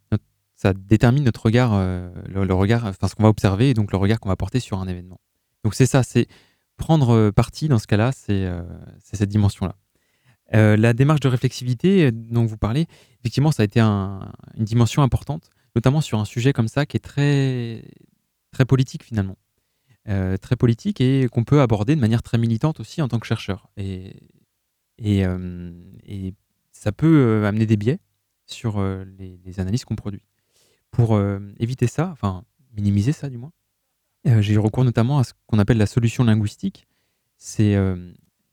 [0.55, 3.99] ça détermine notre regard, euh, le, regard, enfin ce qu'on va observer, et donc le
[3.99, 5.21] regard qu'on va porter sur un événement.
[5.65, 6.29] Donc c'est ça, c'est
[6.77, 8.49] prendre parti dans ce cas-là, c'est
[9.01, 9.75] cette dimension-là.
[10.53, 12.87] La démarche de réflexivité dont vous parlez,
[13.21, 16.97] effectivement, ça a été un- une dimension importante, notamment sur un sujet comme ça qui
[16.97, 17.83] est très,
[18.53, 19.37] très politique finalement.
[20.09, 23.27] Euh, très politique et qu'on peut aborder de manière très militante aussi en tant que
[23.27, 23.69] chercheur.
[23.77, 24.17] Et,
[24.97, 25.71] et, euh,
[26.73, 27.99] ça peut euh, amener des biais
[28.47, 30.23] sur les, les analyses qu'on produit.
[30.91, 31.21] Pour
[31.59, 32.45] éviter ça, enfin
[32.75, 33.53] minimiser ça du moins,
[34.25, 36.87] j'ai eu recours notamment à ce qu'on appelle la solution linguistique.
[37.37, 37.73] C'est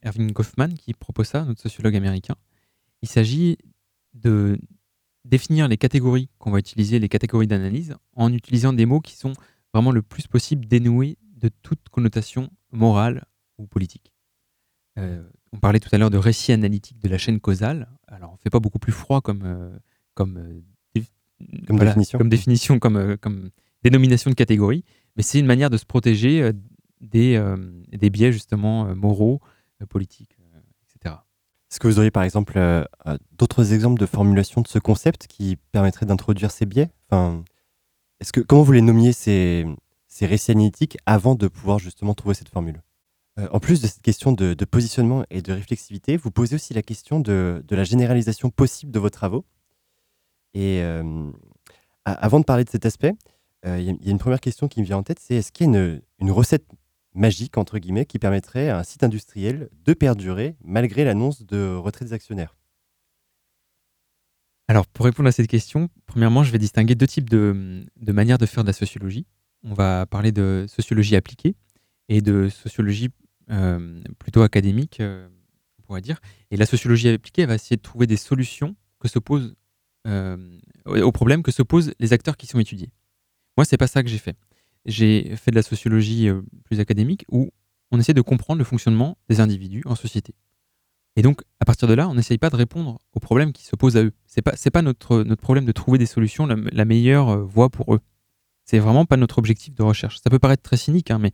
[0.02, 2.36] Erving Goffman qui propose ça, notre sociologue américain.
[3.02, 3.58] Il s'agit
[4.14, 4.60] de
[5.24, 9.32] définir les catégories qu'on va utiliser, les catégories d'analyse, en utilisant des mots qui sont
[9.74, 13.26] vraiment le plus possible dénoués de toute connotation morale
[13.58, 14.14] ou politique.
[14.98, 17.88] Euh, on parlait tout à l'heure de récit analytique de la chaîne causale.
[18.08, 19.78] Alors, on ne fait pas beaucoup plus froid comme, euh,
[20.16, 21.02] comme, euh,
[21.68, 22.18] Comme définition.
[22.18, 23.50] comme définition, comme, comme
[23.84, 24.84] dénomination de catégorie,
[25.16, 26.52] mais c'est une manière de se protéger
[27.02, 27.40] des,
[27.92, 29.42] des biais justement moraux,
[29.90, 30.38] politiques,
[30.82, 31.18] etc.
[31.70, 32.60] Est-ce que vous auriez par exemple
[33.38, 36.90] d'autres exemples de formulation de ce concept qui permettraient d'introduire ces biais?
[37.10, 37.44] Enfin,
[38.20, 39.66] est-ce que, Comment vous les nommiez ces,
[40.16, 42.82] ces récits analytiques avant de pouvoir justement trouver cette formule
[43.38, 46.82] Euh, En plus de cette question de, positionnement et de réflexivité, vous posez aussi la
[46.82, 49.44] question de, la généralisation possible de vos travaux.
[50.54, 51.30] Et euh,
[52.06, 53.14] avant de parler de cet aspect,
[53.66, 55.70] euh, il y, a- une première question qui me vient en tête, c'est est-ce qu'il
[55.70, 56.66] y a une, recette
[57.14, 62.06] magique, entre guillemets, qui permettrait à un site industriel de perdurer malgré l'annonce de retrait
[62.06, 62.56] des actionnaires?
[64.70, 68.46] Alors, pour répondre à cette question, premièrement, je vais distinguer deux types de manières de
[68.46, 69.26] faire de la sociologie.
[69.66, 71.56] On va parler de sociologie appliquée
[72.08, 73.10] et de sociologie
[73.50, 75.28] euh, plutôt académique, euh,
[75.80, 76.20] on pourrait dire.
[76.52, 79.56] Et la sociologie appliquée, va essayer de trouver des solutions que se posent
[80.08, 80.38] euh,
[80.86, 82.92] aux problèmes que se posent les acteurs qui sont étudiés.
[83.58, 84.38] Moi, c'est pas ça que j'ai fait.
[84.86, 86.30] J'ai fait de la sociologie
[86.64, 87.50] plus académique où
[87.90, 90.36] on essaie de comprendre le fonctionnement des individus en société.
[91.16, 93.76] Et donc, à partir de là, on n'essaye pas de répondre aux problèmes qui se
[93.76, 94.12] posent à eux.
[94.28, 98.00] C'est pas, pas notre, problème de trouver des solutions, la, meilleure voie pour eux.
[98.66, 100.18] C'est vraiment pas notre objectif de recherche.
[100.24, 101.32] Ça peut paraître très cynique, hein, mais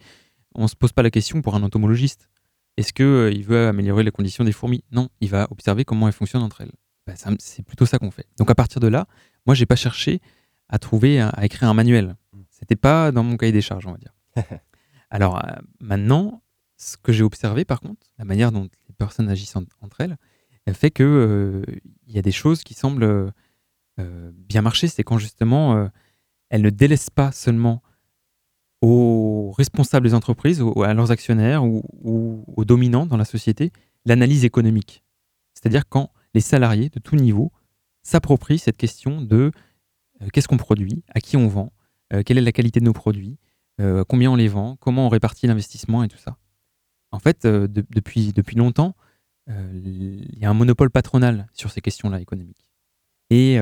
[0.53, 2.29] on se pose pas la question pour un entomologiste.
[2.77, 4.83] Est-ce que euh, il veut améliorer les conditions des fourmis?
[4.91, 6.71] Non, il va observer comment elles fonctionnent entre elles.
[7.07, 8.25] Bah, c'est plutôt ça qu'on fait.
[8.37, 9.07] Donc à partir de là,
[9.45, 10.19] moi, j'ai pas cherché
[10.69, 12.15] à trouver, à, à écrire un manuel.
[12.49, 14.13] C'était pas dans mon cahier des charges, on va dire.
[15.09, 16.41] Alors euh, maintenant,
[16.77, 20.17] ce que j'ai observé, par contre, la manière dont les personnes agissent en- entre elles,
[20.65, 21.63] elle fait que euh,
[22.07, 23.29] il y a des choses qui semblent euh,
[23.99, 24.87] euh, bien marcher.
[24.87, 25.89] C'est quand justement
[26.51, 27.81] elles ne délaissent pas seulement
[28.81, 33.71] aux responsables des entreprises, à leurs actionnaires ou, aux dominants dans la société,
[34.05, 35.03] l'analyse économique.
[35.53, 37.51] C'est-à-dire quand les salariés de tout niveau
[38.03, 39.51] s'approprient cette question de
[40.21, 41.71] euh, qu'est-ce qu'on produit, à qui on vend,
[42.13, 43.37] euh, quelle est la qualité de nos produits,
[43.79, 46.37] euh, combien on les vend, comment on répartit l'investissement et tout ça.
[47.11, 48.95] En fait, de- depuis, depuis longtemps,
[49.73, 52.71] il y a un monopole patronal sur ces questions-là économiques.
[53.31, 53.57] Et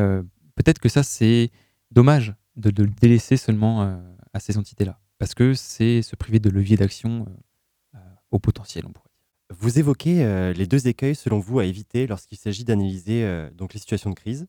[0.53, 1.49] peut-être que ça, c'est
[1.89, 3.97] dommage de, le délaisser seulement euh,
[4.33, 7.31] à ces entités-là, parce que c'est se priver de levier d'action euh,
[7.95, 7.99] euh,
[8.31, 9.57] au potentiel, on pourrait dire.
[9.57, 14.11] Vous évoquez les deux écueils, selon vous, à éviter lorsqu'il s'agit d'analyser donc les situations
[14.11, 14.45] de crise.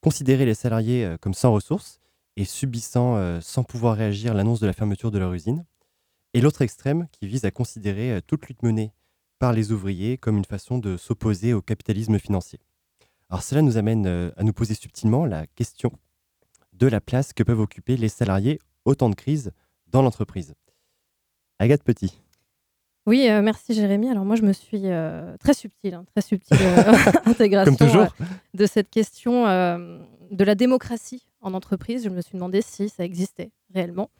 [0.00, 2.00] Considérer les salariés comme sans ressources
[2.36, 5.66] et subissant sans pouvoir réagir l'annonce de la fermeture de leur usine.
[6.32, 8.94] Et l'autre extrême qui vise à considérer toute lutte menée
[9.38, 12.60] par les ouvriers comme une façon de s'opposer au capitalisme financier.
[13.28, 15.92] Alors cela nous amène à nous poser subtilement la question
[16.80, 19.52] de la place que peuvent occuper les salariés au temps de crise
[19.86, 20.54] dans l'entreprise.
[21.58, 22.20] Agathe Petit.
[23.06, 24.08] Oui, euh, merci Jérémy.
[24.08, 26.92] Alors moi, je me suis euh, très subtile, hein, très subtile euh,
[27.26, 28.14] intégration Comme toujours.
[28.54, 32.04] de cette question de la démocratie en entreprise.
[32.04, 34.10] Je me suis demandé si ça existait réellement.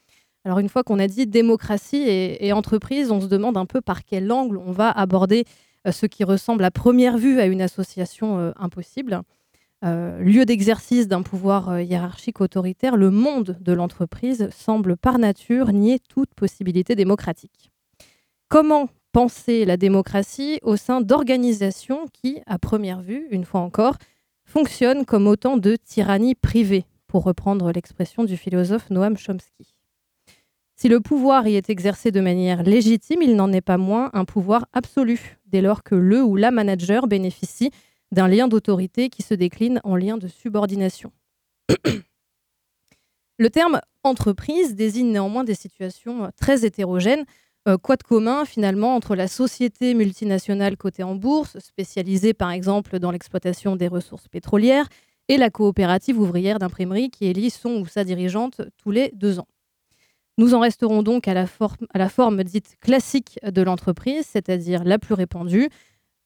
[0.44, 3.80] Alors une fois qu'on a dit démocratie et, et entreprise, on se demande un peu
[3.80, 5.44] par quel angle on va aborder
[5.90, 9.22] ce qui ressemble à première vue à une association impossible.
[9.82, 15.72] Euh, lieu d'exercice d'un pouvoir euh, hiérarchique autoritaire, le monde de l'entreprise semble par nature
[15.72, 17.70] nier toute possibilité démocratique.
[18.48, 23.96] Comment penser la démocratie au sein d'organisations qui, à première vue, une fois encore,
[24.44, 29.74] fonctionnent comme autant de tyrannies privées, pour reprendre l'expression du philosophe Noam Chomsky
[30.76, 34.24] Si le pouvoir y est exercé de manière légitime, il n'en est pas moins un
[34.24, 37.70] pouvoir absolu, dès lors que le ou la manager bénéficie
[38.12, 41.12] d'un lien d'autorité qui se décline en lien de subordination.
[43.38, 47.24] Le terme entreprise désigne néanmoins des situations très hétérogènes
[47.68, 52.98] Euh, quoi de commun finalement entre la société multinationale cotée en bourse, spécialisée par exemple
[52.98, 54.88] dans l'exploitation des ressources pétrolières,
[55.28, 59.46] et la coopérative ouvrière d'imprimerie qui élit son ou sa dirigeante tous les deux ans
[60.38, 65.68] Nous en resterons donc à la forme dite classique de l'entreprise, c'est-à-dire la plus répandue,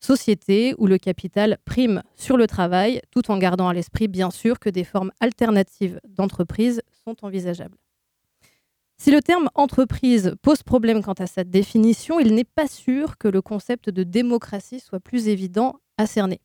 [0.05, 4.59] société où le capital prime sur le travail, tout en gardant à l'esprit bien sûr
[4.59, 7.76] que des formes alternatives d'entreprise sont envisageables.
[8.96, 13.28] Si le terme entreprise pose problème quant à sa définition, il n'est pas sûr que
[13.28, 16.40] le concept de démocratie soit plus évident à cerner.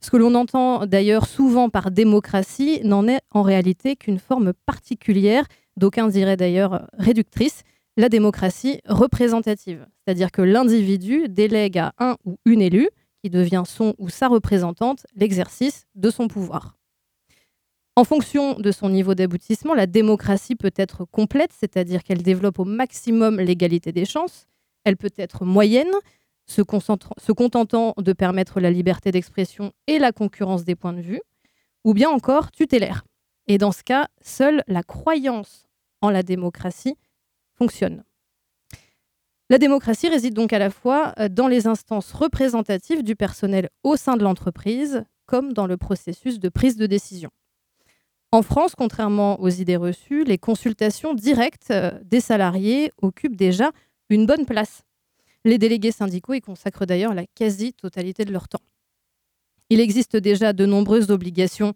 [0.00, 5.44] Ce que l'on entend d'ailleurs souvent par démocratie n'en est en réalité qu'une forme particulière,
[5.76, 7.64] d'aucuns diraient d'ailleurs réductrice,
[8.00, 9.86] la démocratie représentative.
[9.98, 12.88] C'est-à-dire que l'individu délègue à un ou une élue,
[13.22, 16.78] qui devient son ou sa représentante, l'exercice de son pouvoir.
[17.96, 22.64] En fonction de son niveau d'aboutissement, la démocratie peut être complète, c'est-à-dire qu'elle développe au
[22.64, 24.46] maximum l'égalité des chances.
[24.84, 25.92] Elle peut être moyenne,
[26.46, 31.20] se, contentant de permettre la liberté d'expression et la concurrence des points de vue,
[31.84, 33.04] ou bien encore tutélaire.
[33.46, 35.68] Et dans ce cas, seule la croyance
[36.00, 36.96] en la démocratie
[39.48, 44.16] La démocratie réside donc à la fois dans les instances représentatives du personnel au sein
[44.16, 47.30] de l'entreprise, comme dans le processus de prise de décision.
[48.32, 53.72] En France, contrairement aux idées reçues, les consultations directes euh, des salariés occupent déjà
[54.08, 54.82] une bonne place.
[55.44, 58.62] Les délégués syndicaux y consacrent d'ailleurs la quasi-totalité de leur temps.
[59.68, 61.74] Il existe déjà de nombreuses obligations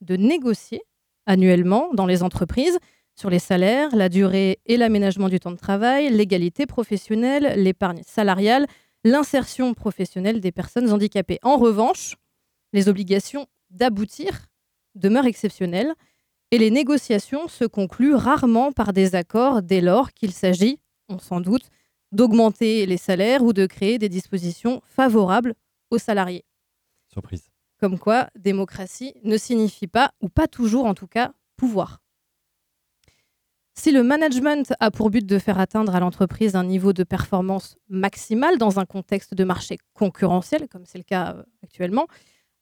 [0.00, 0.82] de négocier
[1.26, 2.78] annuellement dans les entreprises
[3.16, 8.66] sur les salaires, la durée et l'aménagement du temps de travail, l'égalité professionnelle, l'épargne salariale,
[9.04, 11.38] l'insertion professionnelle des personnes handicapées.
[11.42, 12.16] En revanche,
[12.72, 14.46] les obligations d'aboutir
[14.94, 15.94] demeure exceptionnelle
[16.50, 21.40] et les négociations se concluent rarement par des accords dès lors qu'il s'agit, on s'en
[21.40, 21.70] doute,
[22.12, 25.54] d'augmenter les salaires ou de créer des dispositions favorables
[25.90, 26.44] aux salariés.
[27.08, 27.50] Surprise.
[27.78, 32.00] Comme quoi, démocratie ne signifie pas, ou pas toujours en tout cas, pouvoir.
[33.78, 37.76] Si le management a pour but de faire atteindre à l'entreprise un niveau de performance
[37.88, 42.06] maximal dans un contexte de marché concurrentiel, comme c'est le cas euh, actuellement,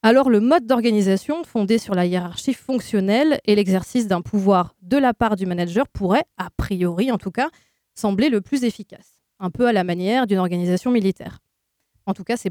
[0.03, 5.15] alors le mode d'organisation fondé sur la hiérarchie fonctionnelle et l'exercice d'un pouvoir de la
[5.15, 7.49] part du manager pourrait, a priori en tout cas,
[7.95, 11.39] sembler le plus efficace, un peu à la manière d'une organisation militaire.
[12.07, 12.51] En tout cas, ces,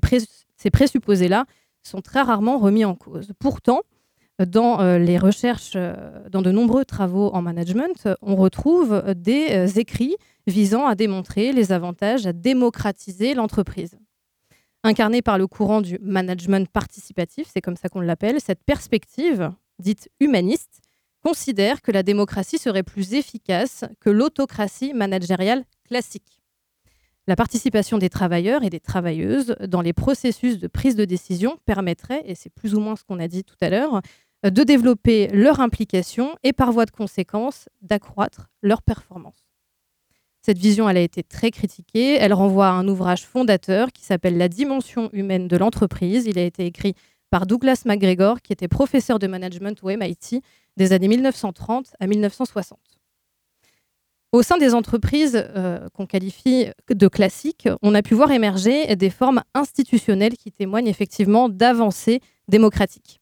[0.71, 1.45] présupposés-là
[1.83, 3.33] sont très rarement remis en cause.
[3.37, 3.81] Pourtant,
[4.39, 5.93] dans euh, les recherches, euh,
[6.29, 10.15] dans de nombreux travaux en management, on retrouve des euh, écrits
[10.47, 13.97] visant à démontrer les avantages à démocratiser l'entreprise
[14.83, 20.09] incarnée par le courant du management participatif, c'est comme ça qu'on l'appelle, cette perspective, dite
[20.19, 20.81] humaniste,
[21.23, 26.42] considère que la démocratie serait plus efficace que l'autocratie managériale classique.
[27.27, 32.21] La participation des travailleurs et des travailleuses dans les processus de prise de décision permettrait,
[32.25, 34.01] et c'est plus ou moins ce qu'on a dit tout à l'heure,
[34.43, 39.45] de développer leur implication et par voie de conséquence d'accroître leur performance.
[40.45, 42.15] Cette vision, a été très critiquée.
[42.15, 46.25] Elle renvoie à un ouvrage fondateur qui s'appelle La dimension humaine de l'entreprise.
[46.25, 46.95] Il a été écrit
[47.29, 50.41] par Douglas McGregor, qui était professeur de management au MIT
[50.75, 52.77] des années 1930 à 1960.
[54.33, 59.09] Au sein des entreprises euh, qu'on qualifie de classiques, on a pu voir émerger des
[59.09, 62.19] formes institutionnelles qui témoignent effectivement d'avancées
[62.49, 63.21] démocratiques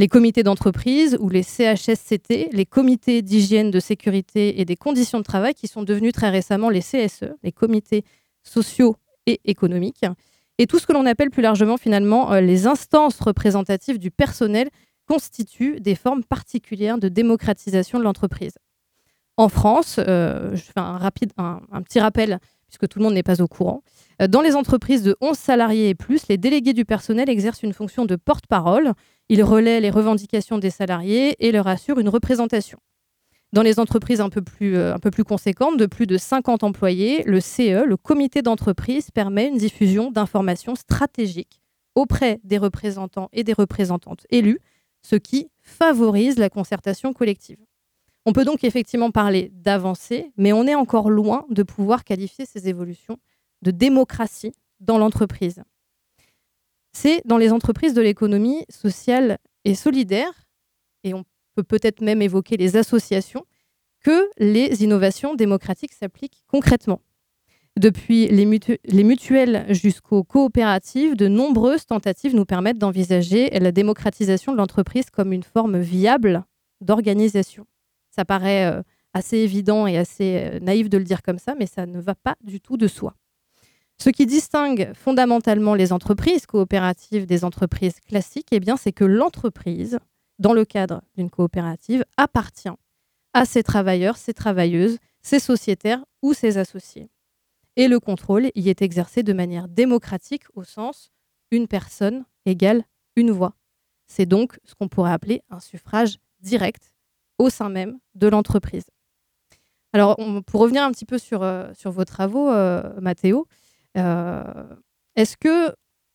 [0.00, 5.24] les comités d'entreprise ou les CHSCT, les comités d'hygiène, de sécurité et des conditions de
[5.24, 8.02] travail qui sont devenus très récemment les CSE, les comités
[8.42, 10.06] sociaux et économiques,
[10.56, 14.70] et tout ce que l'on appelle plus largement finalement euh, les instances représentatives du personnel
[15.06, 18.54] constituent des formes particulières de démocratisation de l'entreprise.
[19.40, 23.22] En France, euh, je fais un, rapide, un, petit rappel puisque tout le monde n'est
[23.22, 23.82] pas au courant.
[24.20, 27.72] Euh, dans les entreprises de 11 salariés et plus, les délégués du personnel exercent une
[27.72, 28.92] fonction de porte-parole
[29.30, 32.80] il relaie les revendications des salariés et leur assure une représentation.
[33.54, 36.62] Dans les entreprises un peu plus, euh, un peu plus conséquentes, de plus de 50
[36.62, 41.62] employés, le CE, le comité d'entreprise, permet une diffusion d'informations stratégiques
[41.94, 44.60] auprès des représentants et des représentantes élus,
[45.00, 47.56] ce qui favorise la concertation collective.
[48.30, 52.68] On peut donc effectivement parler d'avancée, mais on est encore loin de pouvoir qualifier ces
[52.68, 53.18] évolutions
[53.62, 55.62] de démocratie dans l'entreprise
[56.92, 60.48] c'est dans les entreprises de l'économie sociale et solidaire,
[61.04, 61.24] et on
[61.54, 63.44] peut peut-être même évoquer les associations,
[64.00, 67.02] que les innovations démocratiques s'appliquent concrètement.
[67.78, 68.46] Depuis les,
[69.04, 75.42] mutuelles jusqu'aux coopératives, de nombreuses tentatives nous permettent d'envisager la démocratisation de l'entreprise comme une
[75.42, 76.44] forme viable
[76.80, 77.66] d'organisation.
[78.10, 78.82] Ça paraît euh,
[79.14, 82.14] assez évident et assez euh, naïf de le dire comme ça, mais ça ne va
[82.14, 83.14] pas du tout de soi.
[83.98, 89.98] Ce qui distingue fondamentalement les entreprises coopératives des entreprises classiques, eh c'est que l'entreprise,
[90.38, 92.70] dans le cadre d'une coopérative, appartient
[93.34, 97.10] à ses travailleurs, ses travailleuses, ses sociétaires ou ses associés.
[97.76, 101.12] Et le contrôle y est exercé de manière démocratique au sens
[101.50, 102.84] une personne égale
[103.16, 103.54] une voix.
[104.06, 106.89] C'est donc ce qu'on pourrait appeler un suffrage direct
[107.40, 108.84] au sein même de l'entreprise.
[109.92, 110.16] Alors,
[110.46, 113.48] pour revenir un petit peu sur, euh, vos travaux, euh, Mathéo,
[113.96, 114.44] euh,
[115.16, 115.70] est-ce que,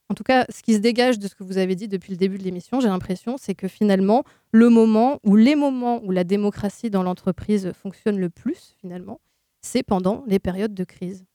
[0.10, 2.18] en tout cas, ce qui se dégage de ce que vous avez dit depuis le
[2.18, 6.24] début de l'émission, j'ai l'impression, c'est que finalement, le moment ou les moments où la
[6.24, 9.20] démocratie dans l'entreprise fonctionne le plus, finalement,
[9.62, 11.26] c'est pendant les périodes de crise.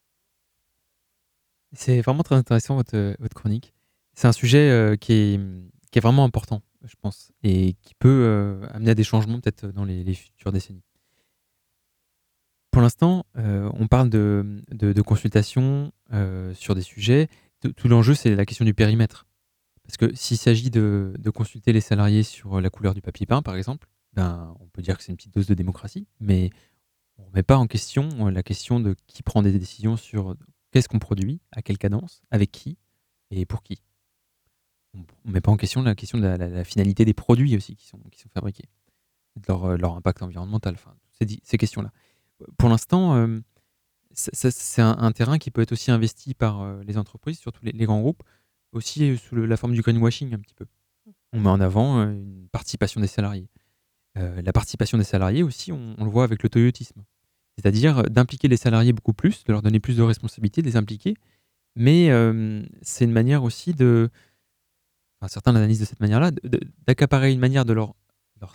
[1.73, 3.75] C'est vraiment très intéressant votre, chronique.
[4.15, 5.41] C'est un sujet qui, est,
[5.91, 9.67] qui est vraiment important, je pense, et qui peut euh, amener à des changements peut-être
[9.67, 10.83] dans les, futures décennies.
[12.71, 14.95] Pour l'instant, euh, on parle de, de,
[16.13, 17.29] euh, sur des sujets.
[17.61, 19.27] Tout, l'enjeu, c'est la question du périmètre.
[19.85, 23.57] Parce que s'il s'agit de, consulter les salariés sur la couleur du papier peint, par
[23.57, 26.51] exemple, ben, on peut dire que c'est une petite dose de démocratie, mais
[27.19, 30.37] on ne remet pas en question la question de qui prend des décisions sur
[30.71, 32.79] qu'est-ce qu'on produit, à quelle cadence, avec qui
[33.31, 33.83] et pour qui.
[34.95, 37.87] On ne met pas en question la question de la, finalité des produits aussi qui
[37.87, 38.69] sont, qui sont fabriqués,
[39.37, 41.93] de leur, euh, impact environnemental, enfin, ces, questions-là.
[42.59, 43.41] Pour l'instant, euh,
[44.13, 48.01] c'est un, terrain qui peut être aussi investi par euh, les entreprises, surtout les, grands
[48.01, 48.23] groupes,
[48.73, 50.67] aussi sous la forme du greenwashing un petit peu.
[51.33, 53.49] On met en avant une participation des salariés.
[54.17, 57.05] La participation des salariés aussi, on, on le voit avec le toyotisme.
[57.57, 61.15] C'est-à-dire d'impliquer les salariés beaucoup plus, de leur donner plus de responsabilités, de les impliquer.
[61.77, 62.11] Mais
[62.83, 64.11] c'est une manière aussi de.
[65.29, 66.31] Certains l'analysent de cette manière-là,
[66.87, 67.95] d'accaparer une manière de leur,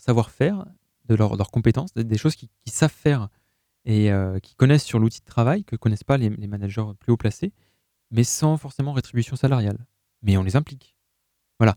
[0.01, 0.65] savoir-faire,
[1.05, 3.29] de leur- leurs compétences, des- choses qu'ils qu'ils savent faire
[3.85, 7.17] et euh, qui connaissent sur l'outil de travail, que connaissent pas les, managers plus haut
[7.17, 7.53] placés,
[8.11, 9.77] mais sans forcément rétribution salariale.
[10.23, 10.95] Mais on les implique.
[11.59, 11.75] Voilà.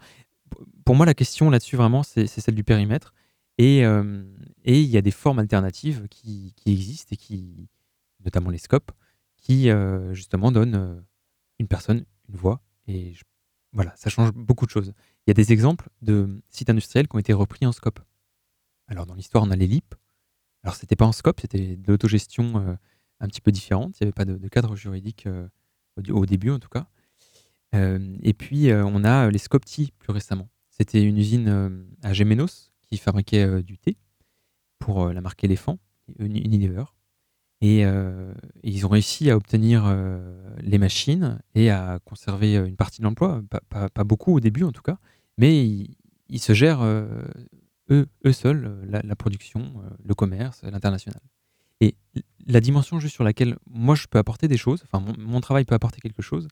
[0.86, 3.12] Pour moi, la question là-dessus, vraiment, c'est celle du périmètre.
[3.58, 4.22] Et euh,
[4.64, 7.68] et il y a des formes alternatives qui, qui existent et qui,
[8.24, 8.92] notamment les scopes,
[9.36, 11.00] qui euh, justement donnent euh,
[11.58, 12.62] une personne une voix.
[12.86, 13.24] Et je-
[13.72, 14.92] voilà, ça change beaucoup de choses.
[15.26, 18.00] Il y a des exemples de sites industriels qui ont été repris en scope.
[18.86, 19.94] Alors, dans l'histoire, on a les LIP.
[20.62, 22.74] Alors, c'était pas en scope, c'était de l'autogestion euh,
[23.20, 24.00] un petit peu différente.
[24.00, 25.48] Il n'y avait pas de, cadre juridique euh,
[26.08, 26.88] au, début, en tout cas.
[27.74, 30.48] Euh, et puis, on a les Scopti plus récemment.
[30.70, 33.98] C'était une usine à Gémenos qui fabriquait du thé
[34.78, 35.78] pour la marque Elephant,
[36.18, 36.84] Uni- Unilever.
[37.60, 38.32] Et, euh,
[38.62, 43.00] et ils ont réussi à obtenir euh, les machines et à conserver euh, une partie
[43.00, 44.98] de l'emploi, pas, beaucoup au début en tout cas,
[45.38, 45.66] mais
[46.28, 51.20] ils, se gèrent eux, seuls la, production, le commerce, l'international.
[51.80, 51.96] Et
[52.46, 55.74] la dimension juste sur laquelle moi je peux apporter des choses, enfin mon, travail peut
[55.74, 56.48] apporter quelque chose,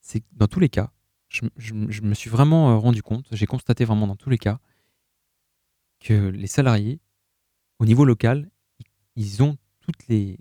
[0.00, 0.90] c'est que dans tous les cas,
[1.28, 4.58] je, me suis vraiment rendu compte, j'ai constaté vraiment dans tous les cas
[6.00, 7.00] que les salariés,
[7.78, 8.50] au niveau local,
[9.16, 9.56] ils ont
[9.92, 10.36] toutes les,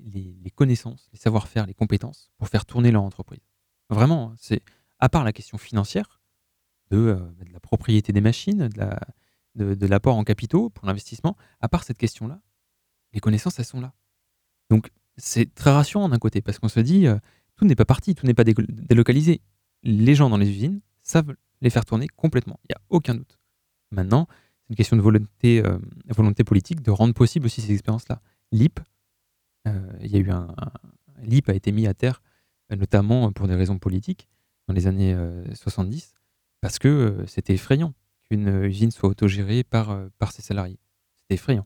[0.55, 3.41] connaissances, les savoir-faire, les compétences pour faire tourner leur entreprise.
[3.89, 4.61] Vraiment, hein, c'est
[4.99, 6.21] à part la question financière,
[6.91, 8.99] de, euh, de la propriété des machines, de la-
[9.55, 12.41] de, de l'apport en capitaux pour l'investissement, à part cette question-là,
[13.13, 13.93] les connaissances, elles sont là.
[14.69, 17.17] Donc, c'est très rassurant d'un côté, parce qu'on se dit, euh,
[17.55, 19.41] tout n'est pas parti, tout n'est pas délocalisé.
[19.83, 23.37] Les gens dans les usines savent les faire tourner complètement, il n'y a aucun doute.
[23.91, 24.27] Maintenant,
[24.61, 25.77] c'est une question de volonté, euh,
[26.07, 28.21] volonté politique de rendre possible aussi ces expériences-là.
[28.51, 28.79] LIP,
[29.65, 30.47] il y a eu un,
[31.23, 32.21] LIP a été mis à terre,
[32.71, 34.29] euh, notamment pour des raisons politiques,
[34.67, 36.13] dans les années euh, 70,
[36.61, 37.93] parce que euh, c'était effrayant
[38.29, 40.79] qu'une euh, usine soit autogérée par, euh, par ses salariés.
[41.21, 41.65] C'était effrayant.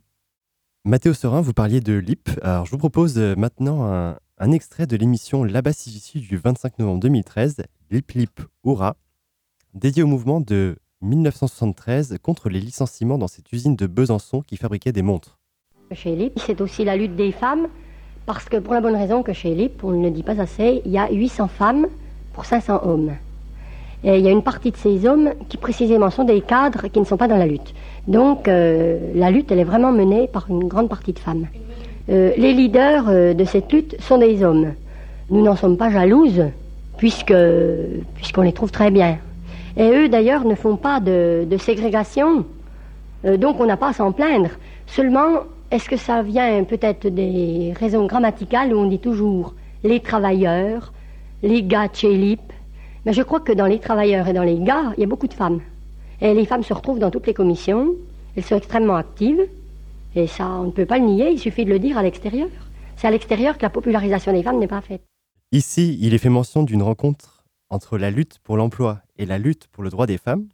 [0.85, 2.29] Mathéo Serin, vous parliez de LIP.
[2.41, 6.79] Alors, je vous propose euh, maintenant un, un extrait de l'émission Là-bas Sissi du 25
[6.79, 8.97] novembre 2013, LIP LIP Oura,
[9.73, 14.93] dédié au mouvement de 1973 contre les licenciements dans cette usine de Besançon qui fabriquait
[14.93, 15.37] des montres.
[15.95, 17.67] Chez c'est aussi la lutte des femmes,
[18.25, 20.81] parce que pour la bonne raison que chez LIP, on ne le dit pas assez,
[20.85, 21.87] il y a 800 femmes
[22.33, 23.11] pour 500 hommes.
[24.03, 26.99] Et il y a une partie de ces hommes qui précisément sont des cadres qui
[26.99, 27.73] ne sont pas dans la lutte.
[28.07, 31.47] Donc euh, la lutte, elle est vraiment menée par une grande partie de femmes.
[32.09, 34.73] Euh, les leaders euh, de cette lutte sont des hommes.
[35.29, 36.43] Nous n'en sommes pas jalouses,
[36.97, 37.33] puisque
[38.15, 39.17] puisqu'on les trouve très bien.
[39.77, 42.45] Et eux, d'ailleurs, ne font pas de, de ségrégation,
[43.23, 44.49] donc on n'a pas à s'en plaindre.
[44.85, 50.93] Seulement, est-ce que ça vient peut-être des raisons grammaticales où on dit toujours les travailleurs,
[51.41, 52.37] les gars chez
[53.05, 55.27] Mais je crois que dans les travailleurs et dans les gars, il y a beaucoup
[55.27, 55.61] de femmes.
[56.21, 57.95] Et les femmes se retrouvent dans toutes les commissions,
[58.35, 59.41] elles sont extrêmement actives,
[60.15, 62.49] Et ça, on ne peut pas le nier, il suffit de le dire à l'extérieur.
[62.95, 65.01] C'est à l'extérieur que la popularisation des femmes n'est pas faite.
[65.51, 69.65] Ici, il est fait mention d'une rencontre entre la lutte pour l'emploi et la lutte
[69.71, 70.45] pour le droit des femmes.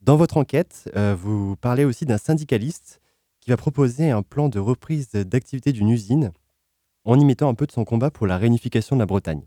[0.00, 3.00] Dans votre enquête, euh, vous parlez aussi d'un syndicaliste
[3.40, 6.32] qui va proposer un plan de reprise d'activité d'une usine
[7.04, 9.42] en y mettant un peu de son combat pour la réunification de la Bretagne.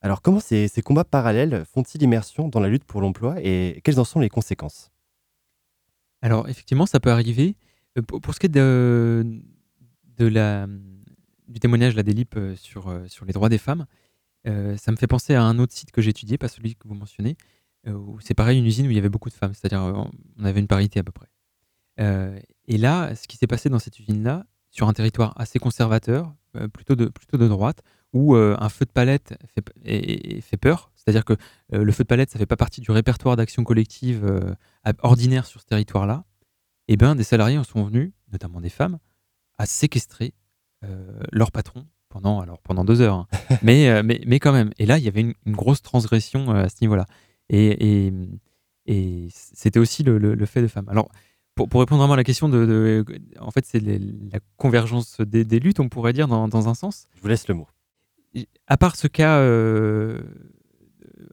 [0.00, 4.04] Alors comment ces, combats parallèles font-ils immersion dans la lutte pour l'emploi et quelles en
[4.04, 4.92] sont les conséquences?
[6.20, 7.56] Alors effectivement, ça peut arriver.
[7.98, 9.42] Euh, Pour, ce qui est de,
[10.18, 10.66] de la,
[11.48, 13.86] du euh, sur, euh, sur les droits des femmes,
[14.44, 16.94] ça me fait penser à un autre site que j'ai étudié, pas celui que vous
[16.94, 17.38] mentionnez,
[17.86, 19.80] où c'est pareil, une usine où il y avait beaucoup de femmes, c'est-à-dire
[20.38, 21.28] on avait une parité à peu près.
[22.00, 26.34] Euh, et là, ce qui s'est passé dans cette usine-là, sur un territoire assez conservateur,
[26.56, 27.82] euh, plutôt, de, plutôt de droite,
[28.12, 31.34] où euh, un feu de palette fait, p- et- et fait peur, c'est-à-dire que
[31.70, 34.24] le feu de palette, ça fait pas partie du répertoire d'action collective
[35.02, 36.24] ordinaire sur ce territoire-là,
[36.88, 38.98] et bien des salariés en sont venus, notamment des femmes,
[39.58, 40.32] à séquestrer
[40.84, 43.14] euh, leur patron pendant, alors, pendant deux heures.
[43.16, 43.26] hein.
[43.62, 44.70] mais, euh, mais, mais quand même.
[44.78, 47.06] Et là, il y avait une, une grosse transgression euh, à ce niveau-là.
[47.48, 48.12] Et, et,
[48.86, 50.88] et c'était aussi le, le- le fait de femmes.
[50.88, 51.10] Alors,
[51.54, 52.64] pour, pour répondre vraiment à la question de.
[52.66, 53.04] de-
[53.40, 57.06] en fait, c'est la convergence des, des luttes, on pourrait dire, dans, dans un sens.
[57.14, 57.68] Je vous laisse le mot.
[58.66, 60.20] À part ce cas euh,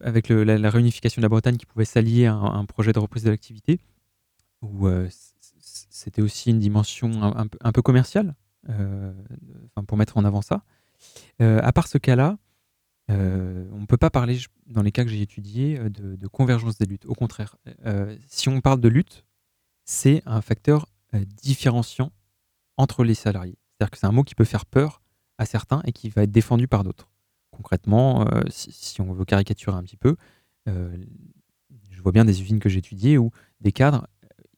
[0.01, 2.93] avec le- la, la réunification de la Bretagne qui pouvait s'allier à, un- un projet
[2.93, 3.79] de reprise de l'activité,
[4.61, 5.07] où euh,
[5.59, 8.35] c'était aussi une dimension un, un peu- un peu commerciale,
[8.69, 9.13] euh,
[9.87, 10.63] pour mettre en avant ça.
[11.39, 12.37] À part ce cas-là,
[13.09, 16.77] euh, on ne peut pas parler, dans les cas que j'ai étudiés, de, de convergence
[16.77, 17.05] des luttes.
[17.07, 17.55] Au contraire,
[17.87, 19.25] euh, si on parle de lutte,
[19.91, 22.13] c'est un facteur euh, différenciant
[22.77, 23.57] entre les salariés.
[23.73, 25.01] C'est-à-dire que c'est un mot qui peut faire peur
[25.37, 27.09] à certains et qui va être défendu par d'autres.
[27.51, 30.15] Concrètement, euh, si, on veut caricaturer un petit peu,
[30.69, 30.95] euh,
[31.89, 34.07] je vois bien des usines que j'ai étudiées où des cadres,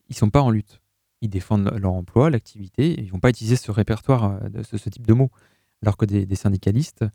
[0.07, 0.81] ils sont pas en lutte.
[1.21, 5.31] Ils défendent leur emploi, l'activité, ils vont pas utiliser ce répertoire, ce, type de mots.
[5.81, 7.05] Alors que des, syndicalistes,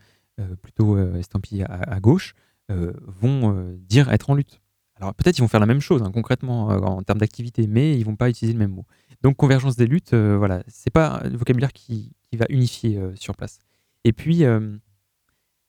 [0.62, 2.34] plutôt estampillés à, gauche,
[2.68, 4.60] vont dire être en lutte.
[5.00, 7.98] Alors peut-être ils vont faire la même chose hein, concrètement euh, en termes d'activité, mais
[7.98, 8.84] ils vont pas utiliser le même mot.
[9.22, 13.14] Donc convergence des luttes, euh, voilà, c'est pas le vocabulaire qui, qui va unifier euh,
[13.16, 13.58] sur place.
[14.04, 14.76] Et puis euh,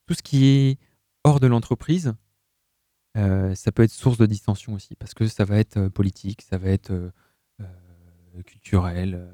[0.06, 0.78] tout ce qui est
[1.24, 2.14] hors de l'entreprise,
[3.16, 6.70] ça peut être source de distension aussi, parce que ça va être politique, ça va
[6.70, 7.12] être
[8.46, 9.28] culturel,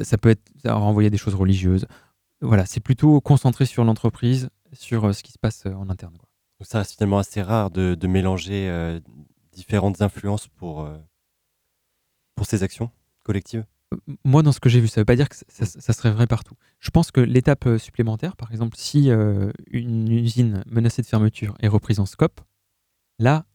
[0.00, 1.86] ça, peut être ça renvoyer des choses religieuses.
[2.42, 6.12] Voilà, c'est plutôt concentré sur l'entreprise, sur ce qui se passe en interne.
[6.12, 9.00] Donc ça reste finalement assez rare de, mélanger
[9.54, 10.98] différentes influences pour, euh,
[12.34, 12.90] pour ces actions
[13.22, 13.64] collectives?
[14.24, 16.26] Moi, dans ce que j'ai vu, ça ne veut pas dire que ça, serait vrai
[16.26, 16.56] partout.
[16.80, 21.54] Je pense que l'étape euh, supplémentaire, par exemple, si euh, une usine menacée de fermeture
[21.60, 22.40] est reprise en scope,
[23.18, 23.46] là,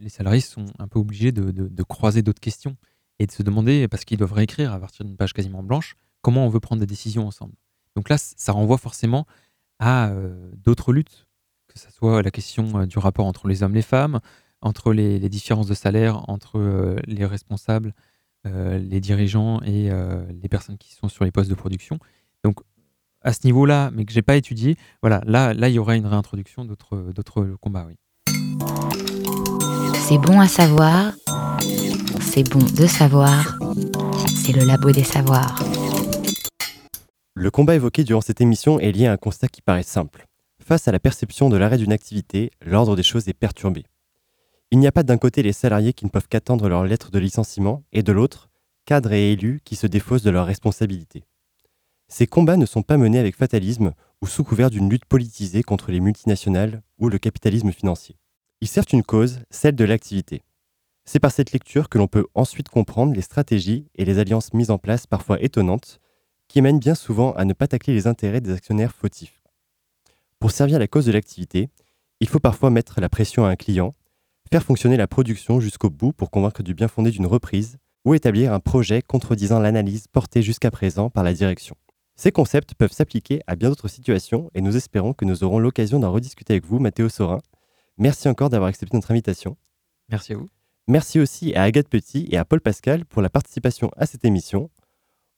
[0.00, 2.76] les salariés sont un peu obligés de, croiser d'autres questions
[3.18, 6.46] et de se demander, parce qu'ils doivent réécrire à partir d'une page quasiment blanche, comment
[6.46, 7.54] on veut prendre des décisions ensemble.
[7.94, 9.26] Donc là, ça renvoie forcément
[9.78, 10.10] à
[10.56, 11.26] d'autres luttes,
[11.68, 14.20] que ce soit la question du rapport entre les hommes et les femmes,
[14.62, 17.92] entre les, les différences de salaire entre euh, les responsables
[18.44, 22.00] euh, les dirigeants et euh, les personnes qui sont sur les postes de production.
[22.42, 22.58] Donc,
[23.20, 26.06] à ce niveau-là, mais que j'ai pas étudié, voilà, là, là, il y aurait une
[26.06, 27.94] réintroduction d'autres, d'autres combats, oui.
[29.94, 31.12] C'est bon à savoir,
[32.20, 33.56] c'est bon de savoir,
[34.26, 35.62] c'est le labo des savoirs.
[37.34, 40.26] Le combat évoqué durant cette émission est lié à un constat qui paraît simple.
[40.60, 43.84] Face à la perception de l'arrêt d'une activité, l'ordre des choses est perturbé.
[44.72, 47.18] Il n'y a pas d'un côté les salariés qui ne peuvent qu'attendre leur lettre de
[47.18, 48.48] licenciement et de l'autre,
[48.86, 51.24] cadres et élus qui se défaussent de leurs responsabilités.
[52.08, 53.92] Ces combats ne sont pas menés avec fatalisme
[54.22, 58.16] ou sous couvert d'une lutte politisée contre les multinationales ou le capitalisme financier.
[58.62, 60.40] Ils servent une cause, celle de l'activité.
[61.04, 64.70] C'est par cette lecture que l'on peut ensuite comprendre les stratégies et les alliances mises
[64.70, 66.00] en place parfois étonnantes
[66.48, 69.42] qui mènent bien souvent à ne pas tacler les intérêts des actionnaires fautifs.
[70.38, 71.68] Pour servir la cause de l'activité,
[72.20, 73.94] il faut parfois mettre la pression à un client,
[74.52, 78.52] faire fonctionner la production jusqu'au bout pour convaincre du bien fondé d'une reprise, ou établir
[78.52, 81.74] un projet contredisant l'analyse portée jusqu'à présent par la direction.
[82.16, 86.00] Ces concepts peuvent s'appliquer à bien d'autres situations et nous espérons que nous aurons l'occasion
[86.00, 87.40] d'en rediscuter avec vous, Mathéo Sorin.
[87.96, 89.56] Merci encore d'avoir accepté notre invitation.
[90.10, 90.50] Merci à vous.
[90.86, 94.68] Merci aussi à Agathe Petit et à Paul Pascal pour la participation à cette émission.